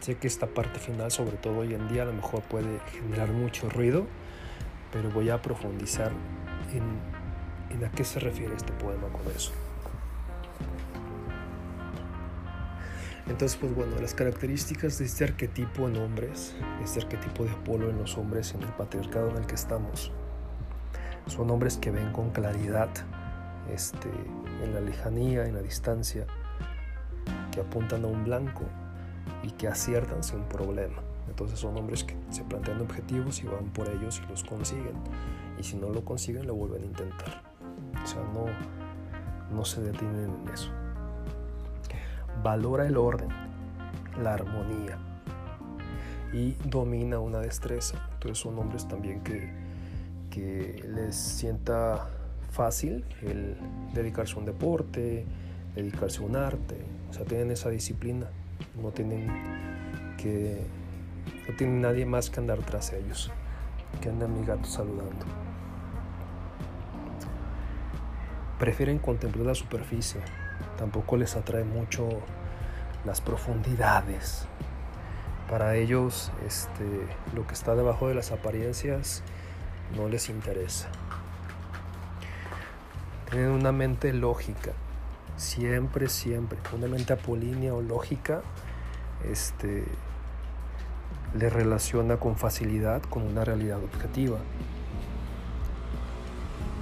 Sé 0.00 0.16
que 0.16 0.26
esta 0.26 0.46
parte 0.46 0.78
final, 0.78 1.10
sobre 1.10 1.36
todo 1.36 1.58
hoy 1.58 1.74
en 1.74 1.88
día, 1.88 2.02
a 2.02 2.06
lo 2.06 2.12
mejor 2.12 2.42
puede 2.42 2.80
generar 2.92 3.30
mucho 3.30 3.68
ruido, 3.68 4.06
pero 4.92 5.10
voy 5.10 5.30
a 5.30 5.42
profundizar 5.42 6.12
en, 6.72 7.84
a 7.84 7.90
qué 7.90 8.04
se 8.04 8.20
refiere 8.20 8.54
este 8.54 8.72
poema 8.72 9.08
con 9.08 9.30
eso. 9.34 9.52
Entonces, 13.28 13.58
pues 13.60 13.74
bueno, 13.74 13.94
las 14.00 14.14
características 14.14 14.98
de 14.98 15.04
este 15.04 15.24
arquetipo 15.24 15.86
en 15.86 15.96
hombres, 15.96 16.56
este 16.82 17.00
arquetipo 17.00 17.44
de 17.44 17.50
Apolo 17.50 17.90
en 17.90 17.98
los 17.98 18.16
hombres 18.16 18.54
en 18.54 18.62
el 18.62 18.70
patriarcado 18.70 19.30
en 19.30 19.36
el 19.36 19.46
que 19.46 19.54
estamos, 19.54 20.12
son 21.26 21.50
hombres 21.50 21.76
que 21.76 21.90
ven 21.90 22.10
con 22.12 22.30
claridad 22.30 22.88
este, 23.70 24.08
en 24.62 24.72
la 24.72 24.80
lejanía, 24.80 25.44
en 25.44 25.54
la 25.54 25.60
distancia, 25.60 26.26
que 27.52 27.60
apuntan 27.60 28.04
a 28.04 28.08
un 28.08 28.24
blanco 28.24 28.64
y 29.42 29.50
que 29.50 29.68
aciertan 29.68 30.22
sin 30.22 30.42
problema. 30.44 31.02
Entonces 31.28 31.58
son 31.58 31.76
hombres 31.76 32.04
que 32.04 32.16
se 32.30 32.42
plantean 32.44 32.80
objetivos 32.80 33.42
y 33.42 33.46
van 33.46 33.66
por 33.66 33.88
ellos 33.88 34.22
y 34.24 34.30
los 34.30 34.42
consiguen. 34.42 34.94
Y 35.58 35.62
si 35.62 35.76
no 35.76 35.90
lo 35.90 36.02
consiguen, 36.02 36.46
lo 36.46 36.54
vuelven 36.54 36.82
a 36.82 36.86
intentar. 36.86 37.42
O 38.02 38.06
sea, 38.06 38.22
no, 38.32 38.46
no 39.54 39.64
se 39.66 39.82
detienen 39.82 40.30
en 40.30 40.48
eso. 40.52 40.72
Valora 42.42 42.86
el 42.86 42.96
orden, 42.96 43.28
la 44.22 44.34
armonía 44.34 44.98
y 46.32 46.52
domina 46.64 47.18
una 47.18 47.38
destreza. 47.38 47.98
Entonces 48.14 48.38
son 48.38 48.58
hombres 48.58 48.86
también 48.86 49.20
que, 49.20 49.50
que 50.30 50.84
les 50.88 51.16
sienta 51.16 52.08
fácil 52.50 53.04
el 53.22 53.56
dedicarse 53.94 54.34
a 54.34 54.38
un 54.38 54.44
deporte, 54.44 55.24
dedicarse 55.74 56.22
a 56.22 56.26
un 56.26 56.36
arte. 56.36 56.76
O 57.10 57.12
sea, 57.12 57.24
tienen 57.24 57.50
esa 57.50 57.70
disciplina. 57.70 58.26
No 58.80 58.90
tienen 58.90 59.28
que 60.16 60.66
no 61.48 61.54
tiene 61.56 61.80
nadie 61.80 62.04
más 62.04 62.30
que 62.30 62.40
andar 62.40 62.58
tras 62.58 62.92
ellos, 62.92 63.30
que 64.00 64.08
anda 64.08 64.26
mi 64.26 64.44
gato 64.44 64.64
saludando. 64.64 65.24
Prefieren 68.58 68.98
contemplar 68.98 69.46
la 69.46 69.54
superficie, 69.54 70.20
tampoco 70.76 71.16
les 71.16 71.36
atrae 71.36 71.64
mucho 71.64 72.08
las 73.04 73.20
profundidades. 73.20 74.46
Para 75.50 75.76
ellos, 75.76 76.30
este, 76.46 76.84
lo 77.34 77.46
que 77.46 77.54
está 77.54 77.74
debajo 77.74 78.08
de 78.08 78.14
las 78.14 78.32
apariencias 78.32 79.22
no 79.96 80.08
les 80.08 80.28
interesa. 80.28 80.88
Tienen 83.30 83.50
una 83.50 83.72
mente 83.72 84.12
lógica, 84.12 84.72
siempre, 85.36 86.08
siempre, 86.08 86.58
una 86.74 86.86
mente 86.86 87.12
apolínea 87.12 87.74
o 87.74 87.82
lógica, 87.82 88.42
este, 89.30 89.84
le 91.34 91.50
relaciona 91.50 92.16
con 92.16 92.36
facilidad 92.36 93.02
con 93.02 93.22
una 93.22 93.44
realidad 93.44 93.82
objetiva. 93.82 94.38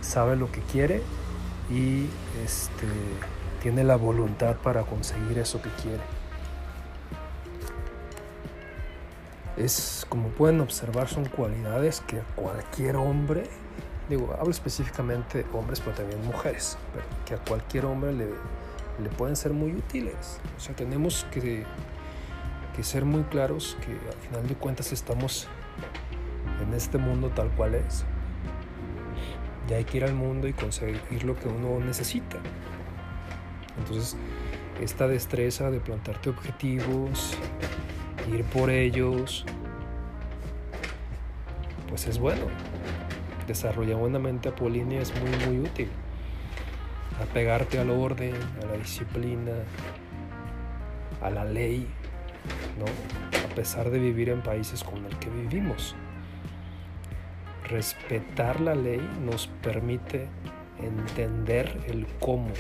Sabe 0.01 0.37
lo 0.37 0.51
que 0.53 0.61
quiere 0.61 1.03
y 1.71 2.07
este, 2.45 2.87
tiene 3.67 3.83
la 3.83 3.97
voluntad 3.97 4.55
para 4.59 4.85
conseguir 4.85 5.39
eso 5.39 5.61
que 5.61 5.71
quiere. 5.83 5.99
Es 9.57 10.07
como 10.09 10.29
pueden 10.29 10.61
observar, 10.61 11.09
son 11.09 11.25
cualidades 11.25 12.01
que 12.07 12.21
a 12.21 12.23
cualquier 12.37 12.95
hombre, 12.95 13.51
digo, 14.09 14.37
hablo 14.39 14.53
específicamente 14.53 15.39
de 15.39 15.47
hombres, 15.53 15.81
pero 15.81 15.97
también 15.97 16.25
mujeres, 16.25 16.79
pero 16.95 17.05
que 17.25 17.35
a 17.35 17.39
cualquier 17.39 17.87
hombre 17.87 18.13
le, 18.13 18.27
le 19.03 19.09
pueden 19.17 19.35
ser 19.35 19.53
muy 19.53 19.73
útiles. 19.73 20.39
O 20.57 20.61
sea, 20.61 20.77
tenemos 20.77 21.27
que 21.33 21.65
que 22.77 22.85
ser 22.85 23.05
muy 23.05 23.25
claros 23.25 23.77
que 23.81 23.91
al 23.91 24.29
final 24.29 24.47
de 24.47 24.55
cuentas 24.55 24.93
estamos 24.93 25.49
en 26.63 26.73
este 26.73 26.99
mundo 26.99 27.31
tal 27.31 27.49
cual 27.57 27.75
es. 27.75 28.05
Y 29.69 29.73
hay 29.73 29.83
que 29.83 29.97
ir 29.97 30.05
al 30.05 30.15
mundo 30.15 30.47
y 30.47 30.53
conseguir 30.53 31.25
lo 31.25 31.35
que 31.35 31.49
uno 31.49 31.85
necesita. 31.85 32.39
Entonces, 33.79 34.17
esta 34.81 35.09
destreza 35.09 35.71
de 35.71 35.81
plantarte 35.81 36.31
objetivos, 36.31 37.37
ir 38.33 38.45
por 38.45 38.71
ellos, 38.71 39.45
pues 41.89 42.07
es 42.07 42.19
bueno. 42.19 42.47
Desarrollar 43.47 43.97
una 43.97 44.19
mente 44.19 44.49
apolínea 44.49 45.01
es 45.01 45.13
muy, 45.21 45.47
muy 45.47 45.67
útil. 45.67 45.89
Apegarte 47.23 47.79
al 47.79 47.91
orden, 47.91 48.35
a 48.63 48.67
la 48.67 48.77
disciplina, 48.77 49.53
a 51.23 51.31
la 51.31 51.45
ley, 51.45 51.87
a 53.51 53.55
pesar 53.55 53.91
de 53.91 53.99
vivir 53.99 54.29
en 54.29 54.43
países 54.43 54.85
como 54.85 55.07
el 55.07 55.17
que 55.19 55.31
vivimos. 55.31 55.95
Respetar 57.69 58.61
la 58.61 58.75
ley 58.75 59.01
nos 59.25 59.47
permite 59.63 60.29
entender 60.79 61.85
el 61.89 62.07
cómo. 62.21 62.53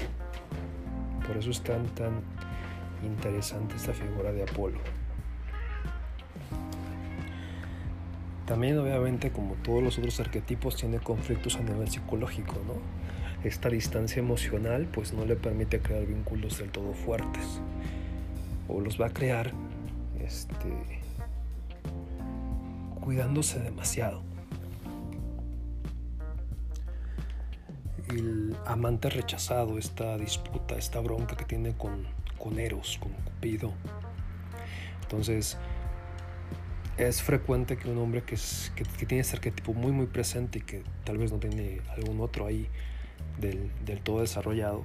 Por 1.27 1.37
eso 1.37 1.51
es 1.51 1.61
tan, 1.62 1.87
tan 1.95 2.21
interesante 3.03 3.77
esta 3.77 3.93
figura 3.93 4.33
de 4.33 4.43
Apolo. 4.43 4.79
También 8.47 8.79
obviamente 8.79 9.33
como 9.33 9.55
todos 9.55 9.83
los 9.83 9.99
otros 9.99 10.21
arquetipos 10.21 10.77
tiene 10.77 10.99
conflictos 10.99 11.57
a 11.57 11.62
nivel 11.62 11.89
psicológico, 11.89 12.55
¿no? 12.67 12.75
esta 13.47 13.69
distancia 13.69 14.21
emocional 14.21 14.89
pues 14.93 15.12
no 15.12 15.25
le 15.25 15.37
permite 15.37 15.81
crear 15.81 16.05
vínculos 16.07 16.59
del 16.59 16.71
todo 16.71 16.93
fuertes 16.93 17.61
o 18.69 18.81
los 18.81 19.01
va 19.01 19.07
a 19.07 19.11
crear 19.11 19.53
este, 20.21 21.01
cuidándose 23.01 23.61
demasiado. 23.61 24.23
El 28.09 28.57
amante 28.66 29.11
rechazado, 29.11 29.79
esta 29.79 30.16
disputa, 30.16 30.77
esta 30.77 31.01
bronca 31.01 31.37
que 31.37 31.45
tiene 31.45 31.77
con, 31.77 32.07
con 32.38 32.59
Eros, 32.59 32.99
con 33.01 33.12
Cupido. 33.12 33.73
Entonces, 35.03 35.57
es 36.97 37.23
frecuente 37.23 37.77
que 37.77 37.90
un 37.90 37.99
hombre 37.99 38.23
que, 38.23 38.37
que, 38.75 38.85
tiene 39.07 39.21
ese 39.21 39.37
arquetipo 39.37 39.75
muy 39.75 39.92
muy 39.92 40.07
presente 40.07 40.61
y 40.61 40.62
que 40.62 40.83
tal 41.05 41.19
vez 41.19 41.31
no 41.31 41.38
tiene 41.38 41.81
algún 41.97 42.21
otro 42.21 42.47
ahí 42.47 42.69
del, 43.38 43.71
todo 44.03 44.21
desarrollado, 44.21 44.83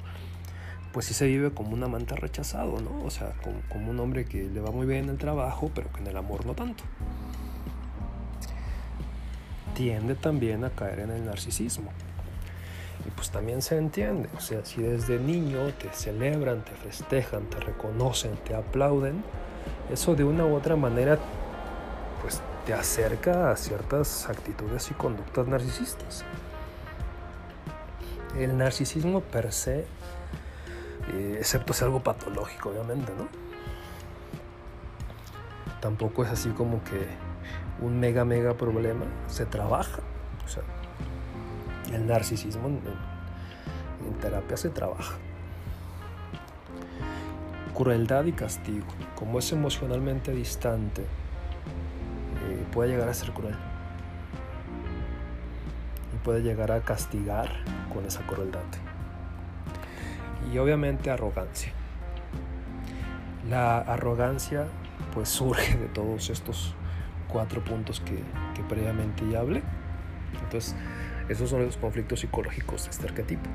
pues 0.94 1.06
sí 1.06 1.14
se 1.14 1.26
vive 1.26 1.52
como 1.52 1.72
un 1.72 1.84
amante 1.84 2.16
rechazado, 2.16 2.82
¿no? 2.82 3.06
O 3.06 3.10
sea, 3.10 3.34
como, 3.44 3.62
como, 3.70 3.92
un 3.92 4.00
hombre 4.00 4.26
que 4.26 4.44
le 4.44 4.60
va 4.60 4.72
muy 4.72 4.86
bien 4.86 5.06
en 5.06 5.12
el 5.12 5.18
trabajo, 5.18 5.72
pero 5.74 5.92
que 5.92 6.02
en 6.02 6.08
el 6.08 6.18
amor 6.18 6.46
no 6.46 6.54
tanto. 6.54 6.84
Tiende 9.74 10.16
también 10.16 10.66
a 10.66 10.70
caer 10.72 11.00
en 11.00 11.12
el 11.12 11.26
narcisismo. 11.26 11.92
Y 13.06 13.10
pues 13.12 13.32
también 13.32 13.62
se 13.62 13.78
entiende, 13.78 14.30
o 14.38 14.40
sea, 14.40 14.64
si 14.64 14.82
desde 14.82 15.20
niño 15.20 15.74
te 15.80 15.92
celebran, 15.92 16.64
te 16.64 16.72
festejan, 16.72 17.46
te 17.46 17.60
reconocen, 17.60 18.36
te 18.46 18.56
aplauden, 18.56 19.24
eso 19.92 20.16
de 20.16 20.24
una 20.24 20.46
u 20.46 20.56
otra 20.56 20.76
manera 20.76 21.18
pues 22.22 22.42
te 22.66 22.74
acerca 22.74 23.52
a 23.52 23.56
ciertas 23.56 24.30
actitudes 24.30 24.92
y 24.92 24.94
conductas 24.94 25.48
narcisistas. 25.48 26.24
El 28.38 28.58
narcisismo 28.58 29.22
per 29.22 29.52
se, 29.52 29.80
eh, 31.14 31.36
excepto 31.40 31.74
es 31.74 31.82
algo 31.82 32.02
patológico, 32.02 32.70
obviamente, 32.70 33.12
¿no? 33.18 33.28
Tampoco 35.82 36.24
es 36.24 36.30
así 36.30 36.50
como 36.50 36.84
que 36.84 37.08
un 37.84 38.00
mega, 38.00 38.24
mega 38.24 38.54
problema 38.54 39.06
se 39.28 39.46
trabaja. 39.46 40.02
El 41.94 42.08
narcisismo 42.08 42.68
en, 42.68 42.82
terapia 44.20 44.58
se 44.58 44.70
trabaja 44.70 45.16
crueldad 47.74 48.26
y 48.26 48.32
castigo. 48.34 48.86
Como 49.16 49.40
es 49.40 49.52
emocionalmente 49.52 50.32
distante, 50.32 51.04
puede 52.72 52.92
llegar 52.92 53.10
a 53.10 53.14
ser 53.14 53.32
cruel. 53.32 53.56
Y 56.14 56.18
puede 56.24 56.42
llegar 56.42 56.72
a 56.72 56.82
castigar 56.82 57.50
con 57.94 58.06
esa 58.06 58.22
crueldad. 58.28 58.64
Y 60.52 60.58
obviamente 60.58 61.10
arrogancia. 61.10 61.72
La 63.50 63.80
arrogancia 63.80 64.68
pues 65.14 65.30
surge 65.30 65.78
de 65.78 65.88
todos 65.88 66.30
estos 66.30 66.76
cuatro 67.28 67.64
puntos 67.64 68.00
que, 68.00 68.24
que 68.54 68.64
previamente 68.68 69.28
ya 69.30 69.40
hablé. 69.40 69.64
Entonces, 70.34 70.76
esos 71.32 71.50
son 71.50 71.66
los 71.66 71.78
conflictos 71.78 72.22
psicológicos 72.22 72.86
de 72.86 72.92
este 72.92 73.08
arquetipo. 73.08 73.50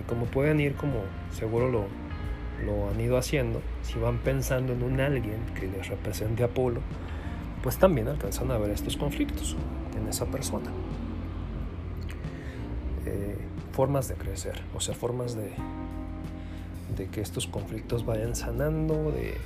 Y 0.00 0.04
como 0.04 0.26
pueden 0.26 0.60
ir, 0.60 0.74
como 0.74 1.02
seguro 1.32 1.70
lo, 1.70 1.86
lo 2.64 2.90
han 2.90 3.00
ido 3.00 3.16
haciendo, 3.16 3.60
si 3.82 3.98
van 3.98 4.18
pensando 4.18 4.72
en 4.72 4.82
un 4.82 5.00
alguien 5.00 5.40
que 5.58 5.66
les 5.66 5.88
represente 5.88 6.42
a 6.42 6.46
Apolo, 6.46 6.80
pues 7.62 7.78
también 7.78 8.08
alcanzan 8.08 8.50
a 8.50 8.58
ver 8.58 8.70
estos 8.70 8.96
conflictos 8.96 9.56
en 9.96 10.08
esa 10.08 10.26
persona. 10.26 10.70
Eh, 13.06 13.36
formas 13.72 14.08
de 14.08 14.14
crecer, 14.14 14.60
o 14.74 14.80
sea, 14.80 14.94
formas 14.94 15.36
de, 15.36 15.52
de 16.96 17.06
que 17.08 17.20
estos 17.20 17.46
conflictos 17.46 18.04
vayan 18.04 18.34
sanando, 18.34 19.12
de, 19.12 19.36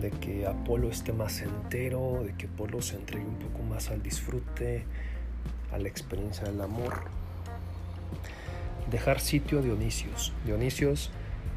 de, 0.00 0.10
que 0.10 0.46
Apolo 0.46 0.88
esté 0.90 1.12
más 1.12 1.40
entero, 1.42 2.22
de 2.24 2.34
que 2.34 2.46
Apolo 2.46 2.82
se 2.82 2.96
entregue 2.96 3.26
un 3.26 3.38
poco 3.38 3.62
más 3.62 3.90
al 3.90 4.02
disfrute, 4.02 4.84
a 5.72 5.78
la 5.78 5.88
experiencia 5.88 6.44
del 6.44 6.60
amor. 6.60 7.02
Dejar 8.90 9.20
sitio 9.20 9.60
a 9.60 9.62
Dionisios. 9.62 10.32
Dionisios, 10.44 11.10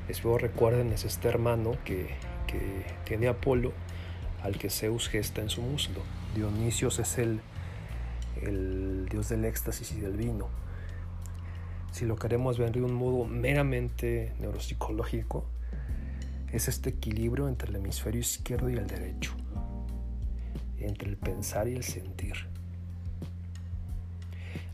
espero 0.07 0.37
recuerden, 0.37 0.91
es 0.91 1.05
este 1.05 1.27
hermano 1.27 1.75
que, 1.83 2.09
que 2.47 2.85
tiene 3.05 3.27
Apolo 3.27 3.73
al 4.43 4.57
que 4.57 4.69
Zeus 4.69 5.09
gesta 5.09 5.41
en 5.41 5.49
su 5.49 5.61
muslo. 5.61 6.01
Dionisios 6.35 6.99
es 6.99 7.17
el, 7.17 7.39
el 8.41 9.07
dios 9.09 9.29
del 9.29 9.45
éxtasis 9.45 9.93
y 9.93 9.99
del 9.99 10.17
vino. 10.17 10.47
Si 11.91 12.05
lo 12.05 12.15
queremos 12.15 12.57
ver 12.57 12.71
de 12.71 12.81
un 12.81 12.93
modo 12.93 13.25
meramente 13.25 14.33
neuropsicológico, 14.39 15.45
es 16.51 16.67
este 16.67 16.91
equilibrio 16.91 17.47
entre 17.47 17.69
el 17.69 17.75
hemisferio 17.77 18.21
izquierdo 18.21 18.69
y 18.69 18.75
el 18.75 18.87
derecho, 18.87 19.33
entre 20.77 21.09
el 21.09 21.17
pensar 21.17 21.67
y 21.67 21.75
el 21.75 21.83
sentir. 21.83 22.52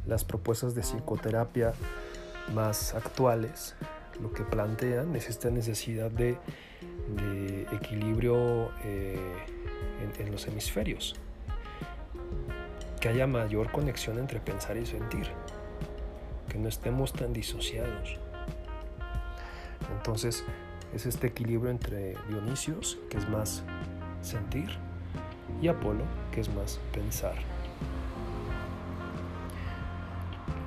Las 0.09 0.25
propuestas 0.25 0.73
de 0.73 0.81
psicoterapia 0.81 1.73
más 2.55 2.95
actuales 2.95 3.75
lo 4.19 4.33
que 4.33 4.43
plantean 4.43 5.15
es 5.15 5.29
esta 5.29 5.51
necesidad 5.51 6.09
de, 6.09 6.35
equilibrio 7.71 8.71
eh, 8.83 9.19
en, 10.17 10.31
los 10.31 10.47
hemisferios. 10.47 11.15
Que 12.99 13.09
haya 13.09 13.27
mayor 13.27 13.71
conexión 13.71 14.17
entre 14.17 14.39
pensar 14.39 14.77
y 14.77 14.87
sentir. 14.87 15.27
Que 16.49 16.57
no 16.57 16.69
estemos 16.69 17.13
tan 17.13 17.31
disociados. 17.31 18.17
Entonces 19.95 20.43
es 20.91 21.05
este 21.05 21.27
equilibrio 21.27 21.69
entre 21.69 22.15
Dionisios, 22.29 22.97
que 23.11 23.17
es 23.19 23.29
más 23.29 23.61
sentir, 24.23 24.69
y 25.61 25.67
Apolo, 25.67 26.03
que 26.31 26.41
es 26.41 26.49
más 26.49 26.79
pensar. 26.91 27.35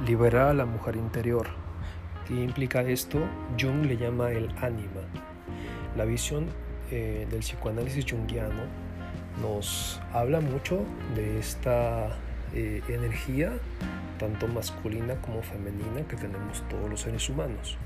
Liberar 0.06 0.48
a 0.48 0.54
la 0.54 0.66
mujer 0.66 0.96
interior. 0.96 1.46
¿Qué 2.26 2.34
implica 2.34 2.82
esto? 2.82 3.20
Jung 3.56 3.86
le 3.86 3.96
llama 3.96 4.32
el 4.32 4.48
ánima. 4.60 5.02
La 5.96 6.04
visión 6.04 6.46
eh, 6.90 7.24
del 7.30 7.40
psicoanálisis 7.40 8.10
junguiano 8.10 8.62
nos 9.40 10.00
habla 10.12 10.40
mucho 10.40 10.80
de 11.14 11.38
esta 11.38 12.18
eh, 12.52 12.82
energía, 12.88 13.52
tanto 14.18 14.48
masculina 14.48 15.14
como 15.20 15.40
femenina, 15.40 16.02
que 16.08 16.16
tenemos 16.16 16.64
todos 16.68 16.90
los 16.90 17.02
seres 17.02 17.28
humanos. 17.28 17.78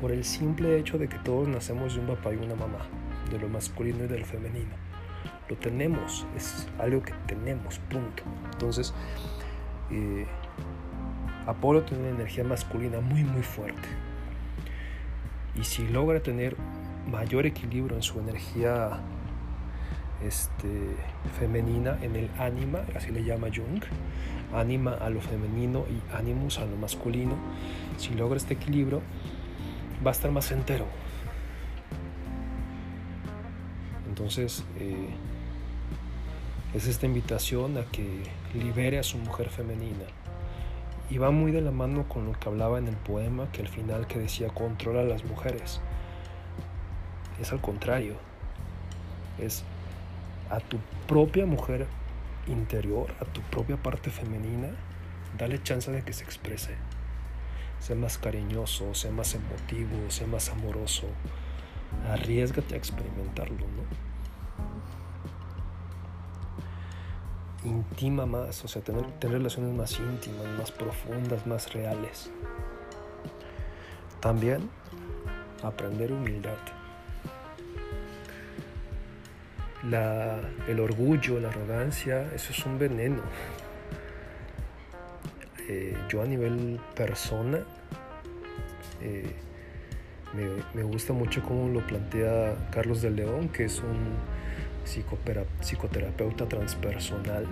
Por 0.00 0.10
el 0.10 0.24
simple 0.24 0.76
hecho 0.80 0.98
de 0.98 1.06
que 1.06 1.18
todos 1.20 1.46
nacemos 1.46 1.94
de 1.94 2.00
un 2.00 2.08
papá 2.08 2.32
y 2.32 2.38
una 2.38 2.56
mamá, 2.56 2.88
de 3.30 3.38
lo 3.38 3.48
masculino 3.48 4.02
y 4.02 4.08
de 4.08 4.18
lo 4.18 4.26
femenino. 4.26 4.74
Lo 5.48 5.54
tenemos, 5.54 6.26
es 6.36 6.66
algo 6.80 7.02
que 7.02 7.12
tenemos, 7.28 7.78
punto. 7.88 8.24
Entonces, 8.52 8.92
eh, 9.92 10.26
Apolo 11.46 11.82
tiene 11.82 12.04
una 12.04 12.16
energía 12.16 12.44
masculina 12.44 13.00
muy, 13.00 13.24
muy 13.24 13.42
fuerte. 13.42 13.88
Y 15.54 15.64
si 15.64 15.86
logra 15.86 16.20
tener 16.20 16.56
mayor 17.10 17.46
equilibrio 17.46 17.96
en 17.96 18.02
su 18.02 18.18
energía 18.18 19.00
este, 20.22 20.96
femenina 21.38 21.98
en 22.02 22.16
el 22.16 22.30
ánima, 22.38 22.80
así 22.94 23.10
le 23.10 23.24
llama 23.24 23.48
Jung, 23.54 23.82
ánima 24.54 24.94
a 24.94 25.08
lo 25.08 25.20
femenino 25.20 25.84
y 25.88 26.16
animus 26.16 26.58
a 26.58 26.66
lo 26.66 26.76
masculino. 26.76 27.36
Si 27.96 28.14
logra 28.14 28.36
este 28.36 28.54
equilibrio, 28.54 29.02
va 30.04 30.10
a 30.10 30.12
estar 30.12 30.30
más 30.30 30.50
entero. 30.50 30.86
Entonces, 34.08 34.64
eh, 34.78 35.10
es 36.74 36.86
esta 36.86 37.06
invitación 37.06 37.78
a 37.78 37.84
que 37.84 38.22
libere 38.54 38.98
a 38.98 39.02
su 39.02 39.18
mujer 39.18 39.48
femenina. 39.48 40.04
Y 41.08 41.18
va 41.18 41.30
muy 41.30 41.52
de 41.52 41.60
la 41.60 41.70
mano 41.70 42.08
con 42.08 42.26
lo 42.26 42.32
que 42.32 42.48
hablaba 42.48 42.78
en 42.78 42.88
el 42.88 42.96
poema, 42.96 43.50
que 43.52 43.62
al 43.62 43.68
final 43.68 44.06
que 44.06 44.18
decía 44.18 44.48
controla 44.48 45.00
a 45.00 45.04
las 45.04 45.24
mujeres. 45.24 45.80
Es 47.40 47.52
al 47.52 47.60
contrario. 47.60 48.14
Es 49.38 49.64
a 50.50 50.60
tu 50.60 50.78
propia 51.06 51.46
mujer 51.46 51.86
interior, 52.46 53.12
a 53.20 53.24
tu 53.24 53.40
propia 53.42 53.76
parte 53.76 54.10
femenina, 54.10 54.68
dale 55.38 55.62
chance 55.62 55.90
de 55.90 56.02
que 56.02 56.12
se 56.12 56.24
exprese. 56.24 56.74
Sea 57.78 57.96
más 57.96 58.18
cariñoso, 58.18 58.94
sea 58.94 59.10
más 59.10 59.34
emotivo, 59.34 60.10
sea 60.10 60.26
más 60.26 60.48
amoroso. 60.50 61.06
Arriesgate 62.10 62.74
a 62.74 62.78
experimentarlo, 62.78 63.66
¿no? 63.66 64.15
Intima 67.66 68.26
más, 68.26 68.64
o 68.64 68.68
sea, 68.68 68.80
tener, 68.80 69.04
tener 69.18 69.38
relaciones 69.38 69.74
más 69.74 69.98
íntimas, 69.98 70.46
más 70.58 70.70
profundas, 70.70 71.46
más 71.46 71.72
reales. 71.72 72.30
También 74.20 74.70
aprender 75.62 76.12
humildad 76.12 76.56
el 80.66 80.80
orgullo, 80.80 81.38
la 81.38 81.48
arrogancia, 81.48 82.32
eso 82.34 82.52
es 82.52 82.66
un 82.66 82.78
veneno. 82.78 83.22
Eh, 85.68 85.96
yo 86.08 86.22
a 86.22 86.26
nivel 86.26 86.80
persona 86.94 87.58
Eh, 89.02 89.34
me, 90.74 90.82
gusta 90.82 91.12
mucho 91.12 91.42
cómo 91.42 91.68
lo 91.68 91.86
plantea 91.86 92.70
Carlos 92.70 93.02
de 93.02 93.10
León, 93.10 93.48
que 93.48 93.64
es 93.64 93.78
un 93.80 94.16
psicoterapeuta 94.86 96.46
transpersonal. 96.46 97.46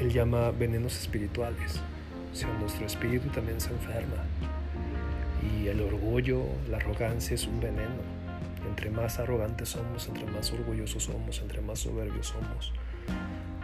Él, 0.00 0.12
llama 0.12 0.50
venenos 0.50 0.98
espirituales. 0.98 1.80
O 2.32 2.34
sea, 2.34 2.48
nuestro 2.58 2.86
espíritu 2.86 3.28
también 3.28 3.60
se 3.60 3.70
enferma. 3.70 4.24
Y 5.42 5.68
el 5.68 5.80
orgullo, 5.80 6.42
la 6.70 6.78
arrogancia 6.78 7.34
es 7.34 7.46
un 7.46 7.60
veneno. 7.60 8.16
Entre 8.68 8.90
más 8.90 9.18
arrogantes 9.18 9.70
somos, 9.70 10.08
entre 10.08 10.26
más 10.26 10.52
orgullosos 10.52 11.04
somos, 11.04 11.40
entre 11.40 11.60
más 11.60 11.80
soberbios 11.80 12.28
somos, 12.28 12.72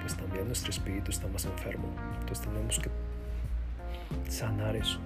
pues 0.01 0.17
también 0.17 0.47
nuestro 0.47 0.71
espíritu 0.71 1.11
está 1.11 1.27
más 1.29 1.45
enfermo. 1.45 1.89
Entonces 2.21 2.47
tenemos 2.47 2.79
que 2.79 2.91
sanar 4.31 4.77
eso. 4.77 4.99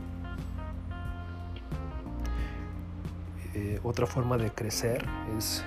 Eh, 3.54 3.80
otra 3.82 4.06
forma 4.06 4.36
de 4.36 4.50
crecer 4.50 5.02
es 5.38 5.64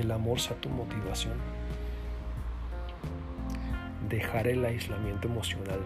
el 0.00 0.10
amor 0.10 0.40
sea 0.40 0.56
tu 0.60 0.68
motivación. 0.68 1.34
Dejar 4.08 4.48
el 4.48 4.64
aislamiento 4.64 5.28
emocional. 5.28 5.80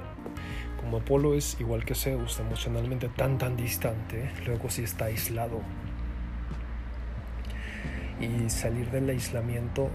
Como 0.81 0.99
Apolo 0.99 1.35
es 1.35 1.61
igual 1.61 1.85
que 1.85 1.95
Zeus, 1.95 2.39
emocionalmente 2.41 3.09
tan 3.09 3.39
tan 3.39 3.57
distante, 3.57 4.31
luego 4.47 4.71
sí 4.71 4.83
está 4.83 5.07
aislado. 5.07 5.61
Y 8.21 8.51
salir 8.51 8.91
del 8.91 9.09
aislamiento 9.09 9.91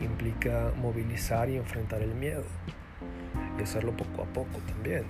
implica 0.00 0.72
movilizar 0.76 1.48
y 1.48 1.56
enfrentar 1.56 2.02
el 2.02 2.14
miedo. 2.14 2.44
Y 3.58 3.62
hacerlo 3.62 3.96
poco 3.96 4.22
a 4.22 4.26
poco 4.26 4.58
también 4.66 5.04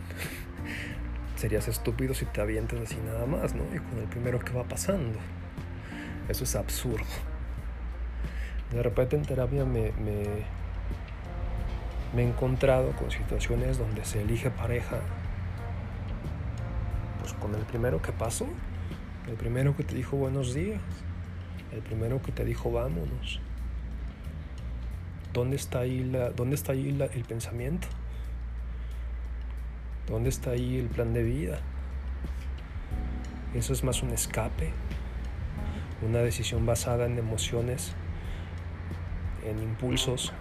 serías 1.36 1.66
estúpido 1.68 2.14
si 2.14 2.24
te 2.26 2.40
avientes 2.40 2.80
así 2.80 2.96
nada 3.04 3.26
más, 3.26 3.54
¿no? 3.54 3.64
Y 3.74 3.78
con 3.78 3.98
el 3.98 4.08
primero 4.08 4.38
que 4.38 4.52
va 4.52 4.64
pasando. 4.64 5.18
Eso 6.28 6.44
es 6.44 6.54
absurdo. 6.54 7.32
De 8.72 8.82
repente 8.82 9.16
en 9.16 9.22
terapia 9.22 9.66
me, 9.66 9.92
he 12.16 12.22
encontrado 12.22 12.92
con 12.92 13.11
situaciones 13.11 13.76
donde 13.76 14.04
se 14.04 14.22
elige 14.22 14.50
pareja, 14.50 15.00
pues 17.20 17.35
con 17.35 17.54
el 17.54 17.62
primero 17.62 18.00
que 18.00 18.12
pasó, 18.12 18.46
el 19.28 19.35
primero 19.35 19.76
que 19.76 19.85
te 19.85 19.94
dijo 19.94 20.16
buenos 20.16 20.54
días, 20.54 20.80
el 21.72 21.80
primero 21.82 22.22
que 22.22 22.32
te 22.32 22.46
dijo 22.46 22.72
vámonos. 22.72 23.40
¿Dónde 25.35 25.56
está 25.56 25.80
ahí, 25.80 26.04
la, 26.04 26.30
dónde 26.30 26.54
está 26.54 26.72
ahí 26.72 26.88
el 26.88 27.24
pensamiento? 27.24 27.88
¿Dónde 30.06 30.30
está 30.30 30.50
ahí 30.50 30.78
el 30.78 30.88
plan 30.88 31.12
de 31.12 31.22
vida? 31.22 31.58
Eso 33.54 33.74
es 33.74 33.85
más 33.85 34.02
un 34.02 34.11
escape, 34.11 34.70
una 36.06 36.20
decisión 36.20 36.64
basada 36.64 37.04
en 37.04 37.18
emociones, 37.18 37.94
en 39.44 39.62
impulsos, 39.62 40.33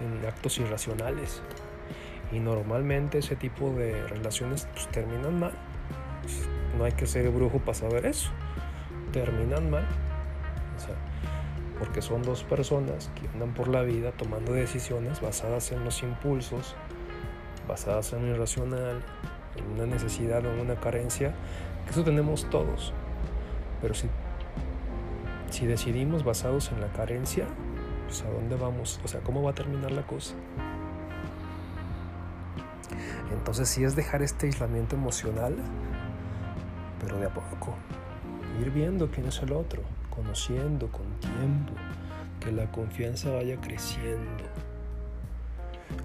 en 0.00 0.26
actos 0.26 0.58
irracionales. 0.58 1.42
Y 2.32 2.40
normalmente 2.40 3.18
ese 3.18 3.36
tipo 3.36 3.70
de 3.70 4.06
relaciones 4.06 4.68
pues, 4.72 4.88
terminan 4.88 5.38
mal. 5.38 5.52
no 6.76 6.84
hay 6.84 6.92
que 6.92 7.06
ser 7.06 7.28
brujo 7.30 7.58
para 7.58 7.74
saber 7.74 8.06
eso. 8.06 8.30
Terminan 9.12 9.70
mal. 9.70 9.86
porque 11.78 12.02
son 12.02 12.22
dos 12.22 12.42
personas 12.42 13.10
que 13.14 13.28
andan 13.28 13.54
por 13.54 13.68
la 13.68 13.82
vida 13.82 14.10
tomando 14.10 14.52
decisiones 14.52 15.20
basadas 15.20 15.70
en 15.70 15.84
los 15.84 16.02
impulsos 16.02 16.74
basadas 17.68 18.12
en 18.14 18.26
lo 18.26 18.34
irracional, 18.34 19.00
en 19.56 19.72
una 19.72 19.86
necesidad 19.86 20.44
o 20.44 20.50
en 20.50 20.60
una 20.60 20.74
carencia, 20.76 21.34
eso 21.88 22.02
tenemos 22.02 22.48
todos. 22.50 22.92
Pero 23.80 23.94
si, 23.94 24.08
si 25.50 25.66
decidimos 25.66 26.24
basados 26.24 26.70
en 26.72 26.80
la 26.80 26.88
carencia, 26.88 27.46
pues 28.06 28.22
a 28.22 28.30
dónde 28.30 28.56
vamos, 28.56 29.00
o 29.04 29.08
sea, 29.08 29.20
cómo 29.20 29.42
va 29.42 29.50
a 29.50 29.54
terminar 29.54 29.92
la 29.92 30.06
cosa. 30.06 30.34
Entonces 33.32 33.68
sí 33.68 33.84
es 33.84 33.96
dejar 33.96 34.22
este 34.22 34.46
aislamiento 34.46 34.96
emocional, 34.96 35.54
pero 37.00 37.18
de 37.18 37.26
a 37.26 37.30
poco. 37.30 37.74
Ir 38.60 38.70
viendo 38.70 39.10
quién 39.10 39.26
es 39.26 39.42
el 39.42 39.52
otro, 39.52 39.82
conociendo 40.10 40.90
con 40.90 41.06
tiempo, 41.20 41.72
que 42.40 42.50
la 42.52 42.70
confianza 42.70 43.30
vaya 43.30 43.60
creciendo. 43.60 44.44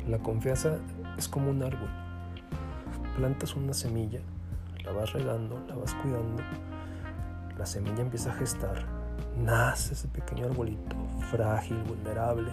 La 0.08 0.20
confianza 0.20 0.78
es 1.18 1.28
como 1.28 1.50
un 1.50 1.64
árbol. 1.64 1.90
Plantas 3.16 3.56
una 3.56 3.74
semilla, 3.74 4.20
la 4.84 4.92
vas 4.92 5.14
regando, 5.14 5.64
la 5.68 5.76
vas 5.76 5.94
cuidando, 5.96 6.44
la 7.58 7.66
semilla 7.66 8.02
empieza 8.02 8.32
a 8.32 8.36
gestar, 8.36 8.86
nace 9.38 9.94
ese 9.94 10.08
pequeño 10.08 10.46
arbolito, 10.46 10.96
frágil, 11.32 11.82
vulnerable, 11.84 12.52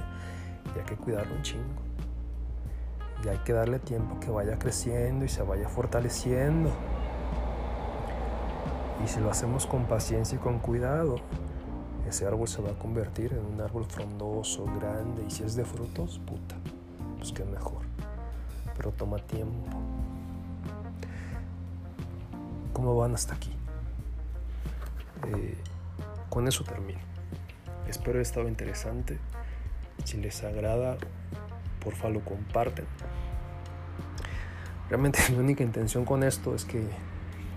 y 0.75 0.79
hay 0.79 0.85
que 0.85 0.97
cuidarlo 0.97 1.35
un 1.35 1.43
chingo. 1.43 1.83
Y 3.25 3.29
hay 3.29 3.39
que 3.39 3.53
darle 3.53 3.79
tiempo 3.79 4.19
que 4.19 4.31
vaya 4.31 4.59
creciendo 4.59 5.25
y 5.25 5.29
se 5.29 5.43
vaya 5.43 5.69
fortaleciendo. 5.69 6.71
Y 9.05 9.09
si 9.09 9.21
lo 9.21 9.31
hacemos 9.31 9.67
con 9.67 9.85
paciencia 9.85 10.37
y 10.37 10.39
con 10.39 10.59
cuidado, 10.59 11.17
ese 12.09 12.27
árbol 12.27 12.49
se 12.49 12.63
va 12.63 12.71
a 12.71 12.79
convertir 12.79 13.33
en 13.33 13.45
un 13.45 13.61
árbol 13.61 13.85
frondoso, 13.85 14.65
grande, 14.79 15.25
y 15.27 15.31
si 15.31 15.45
es 15.45 15.55
de 15.55 15.65
frutos, 15.65 16.19
puta 16.27 16.57
pues 17.21 17.33
qué 17.33 17.45
mejor. 17.45 17.83
Pero 18.77 18.93
toma 18.93 19.19
tiempo. 19.19 19.79
¿Cómo 22.73 22.97
van 22.97 23.15
hasta 23.15 23.35
aquí? 23.35 23.53
Eh, 25.27 25.59
con 26.31 26.49
eso 26.49 26.65
termino. 26.65 27.01
Espero 27.87 28.13
haya 28.13 28.23
estado 28.23 28.49
interesante. 28.49 29.19
Si 30.05 30.17
les 30.17 30.43
agrada, 30.43 30.97
porfa 31.85 32.09
lo 32.09 32.25
comparten. 32.25 32.87
Realmente 34.89 35.21
mi 35.31 35.37
única 35.37 35.63
intención 35.63 36.07
con 36.07 36.23
esto 36.23 36.55
es 36.55 36.65
que, 36.65 36.83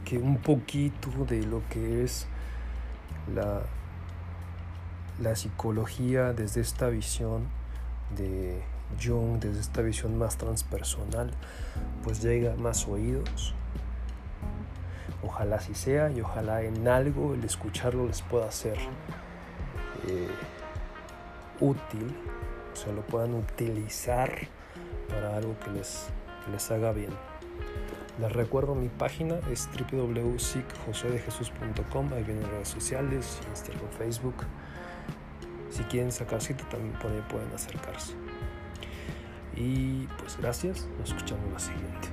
que 0.03 0.17
un 0.17 0.39
poquito 0.39 1.09
de 1.25 1.43
lo 1.43 1.61
que 1.69 2.03
es 2.03 2.27
la, 3.33 3.61
la 5.21 5.35
psicología 5.37 6.33
desde 6.33 6.59
esta 6.59 6.89
visión 6.89 7.47
de 8.17 8.61
Jung 9.01 9.39
desde 9.39 9.59
esta 9.59 9.81
visión 9.81 10.17
más 10.17 10.37
transpersonal 10.37 11.31
pues 12.03 12.21
llega 12.21 12.53
a 12.53 12.55
más 12.55 12.87
oídos. 12.87 13.55
Ojalá 15.25 15.57
así 15.57 15.73
sea 15.73 16.11
y 16.11 16.21
ojalá 16.21 16.61
en 16.63 16.87
algo 16.87 17.33
el 17.33 17.43
escucharlo 17.43 18.07
les 18.07 18.21
pueda 18.21 18.49
ser 18.51 18.77
eh, 20.07 20.29
útil, 21.59 22.15
o 22.73 22.75
sea, 22.75 22.93
lo 22.93 23.01
puedan 23.01 23.33
utilizar 23.35 24.31
para 25.09 25.35
algo 25.37 25.55
que 25.59 25.71
les, 25.71 26.09
les 26.51 26.71
haga 26.71 26.91
bien. 26.91 27.11
Les 28.19 28.31
recuerdo 28.31 28.75
mi 28.75 28.89
página 28.89 29.39
es 29.51 29.67
www.sicjosedejesus.com, 29.91 32.13
ahí 32.13 32.23
vienen 32.23 32.47
redes 32.51 32.67
sociales, 32.67 33.39
Instagram, 33.49 33.89
Facebook. 33.97 34.35
Si 35.69 35.81
quieren 35.83 36.11
sacar 36.11 36.41
cita 36.41 36.67
también 36.69 36.93
pueden 37.27 37.51
acercarse. 37.53 38.13
Y 39.55 40.07
pues 40.19 40.37
gracias, 40.37 40.87
nos 40.99 41.09
escuchamos 41.09 41.51
la 41.51 41.59
siguiente. 41.59 42.09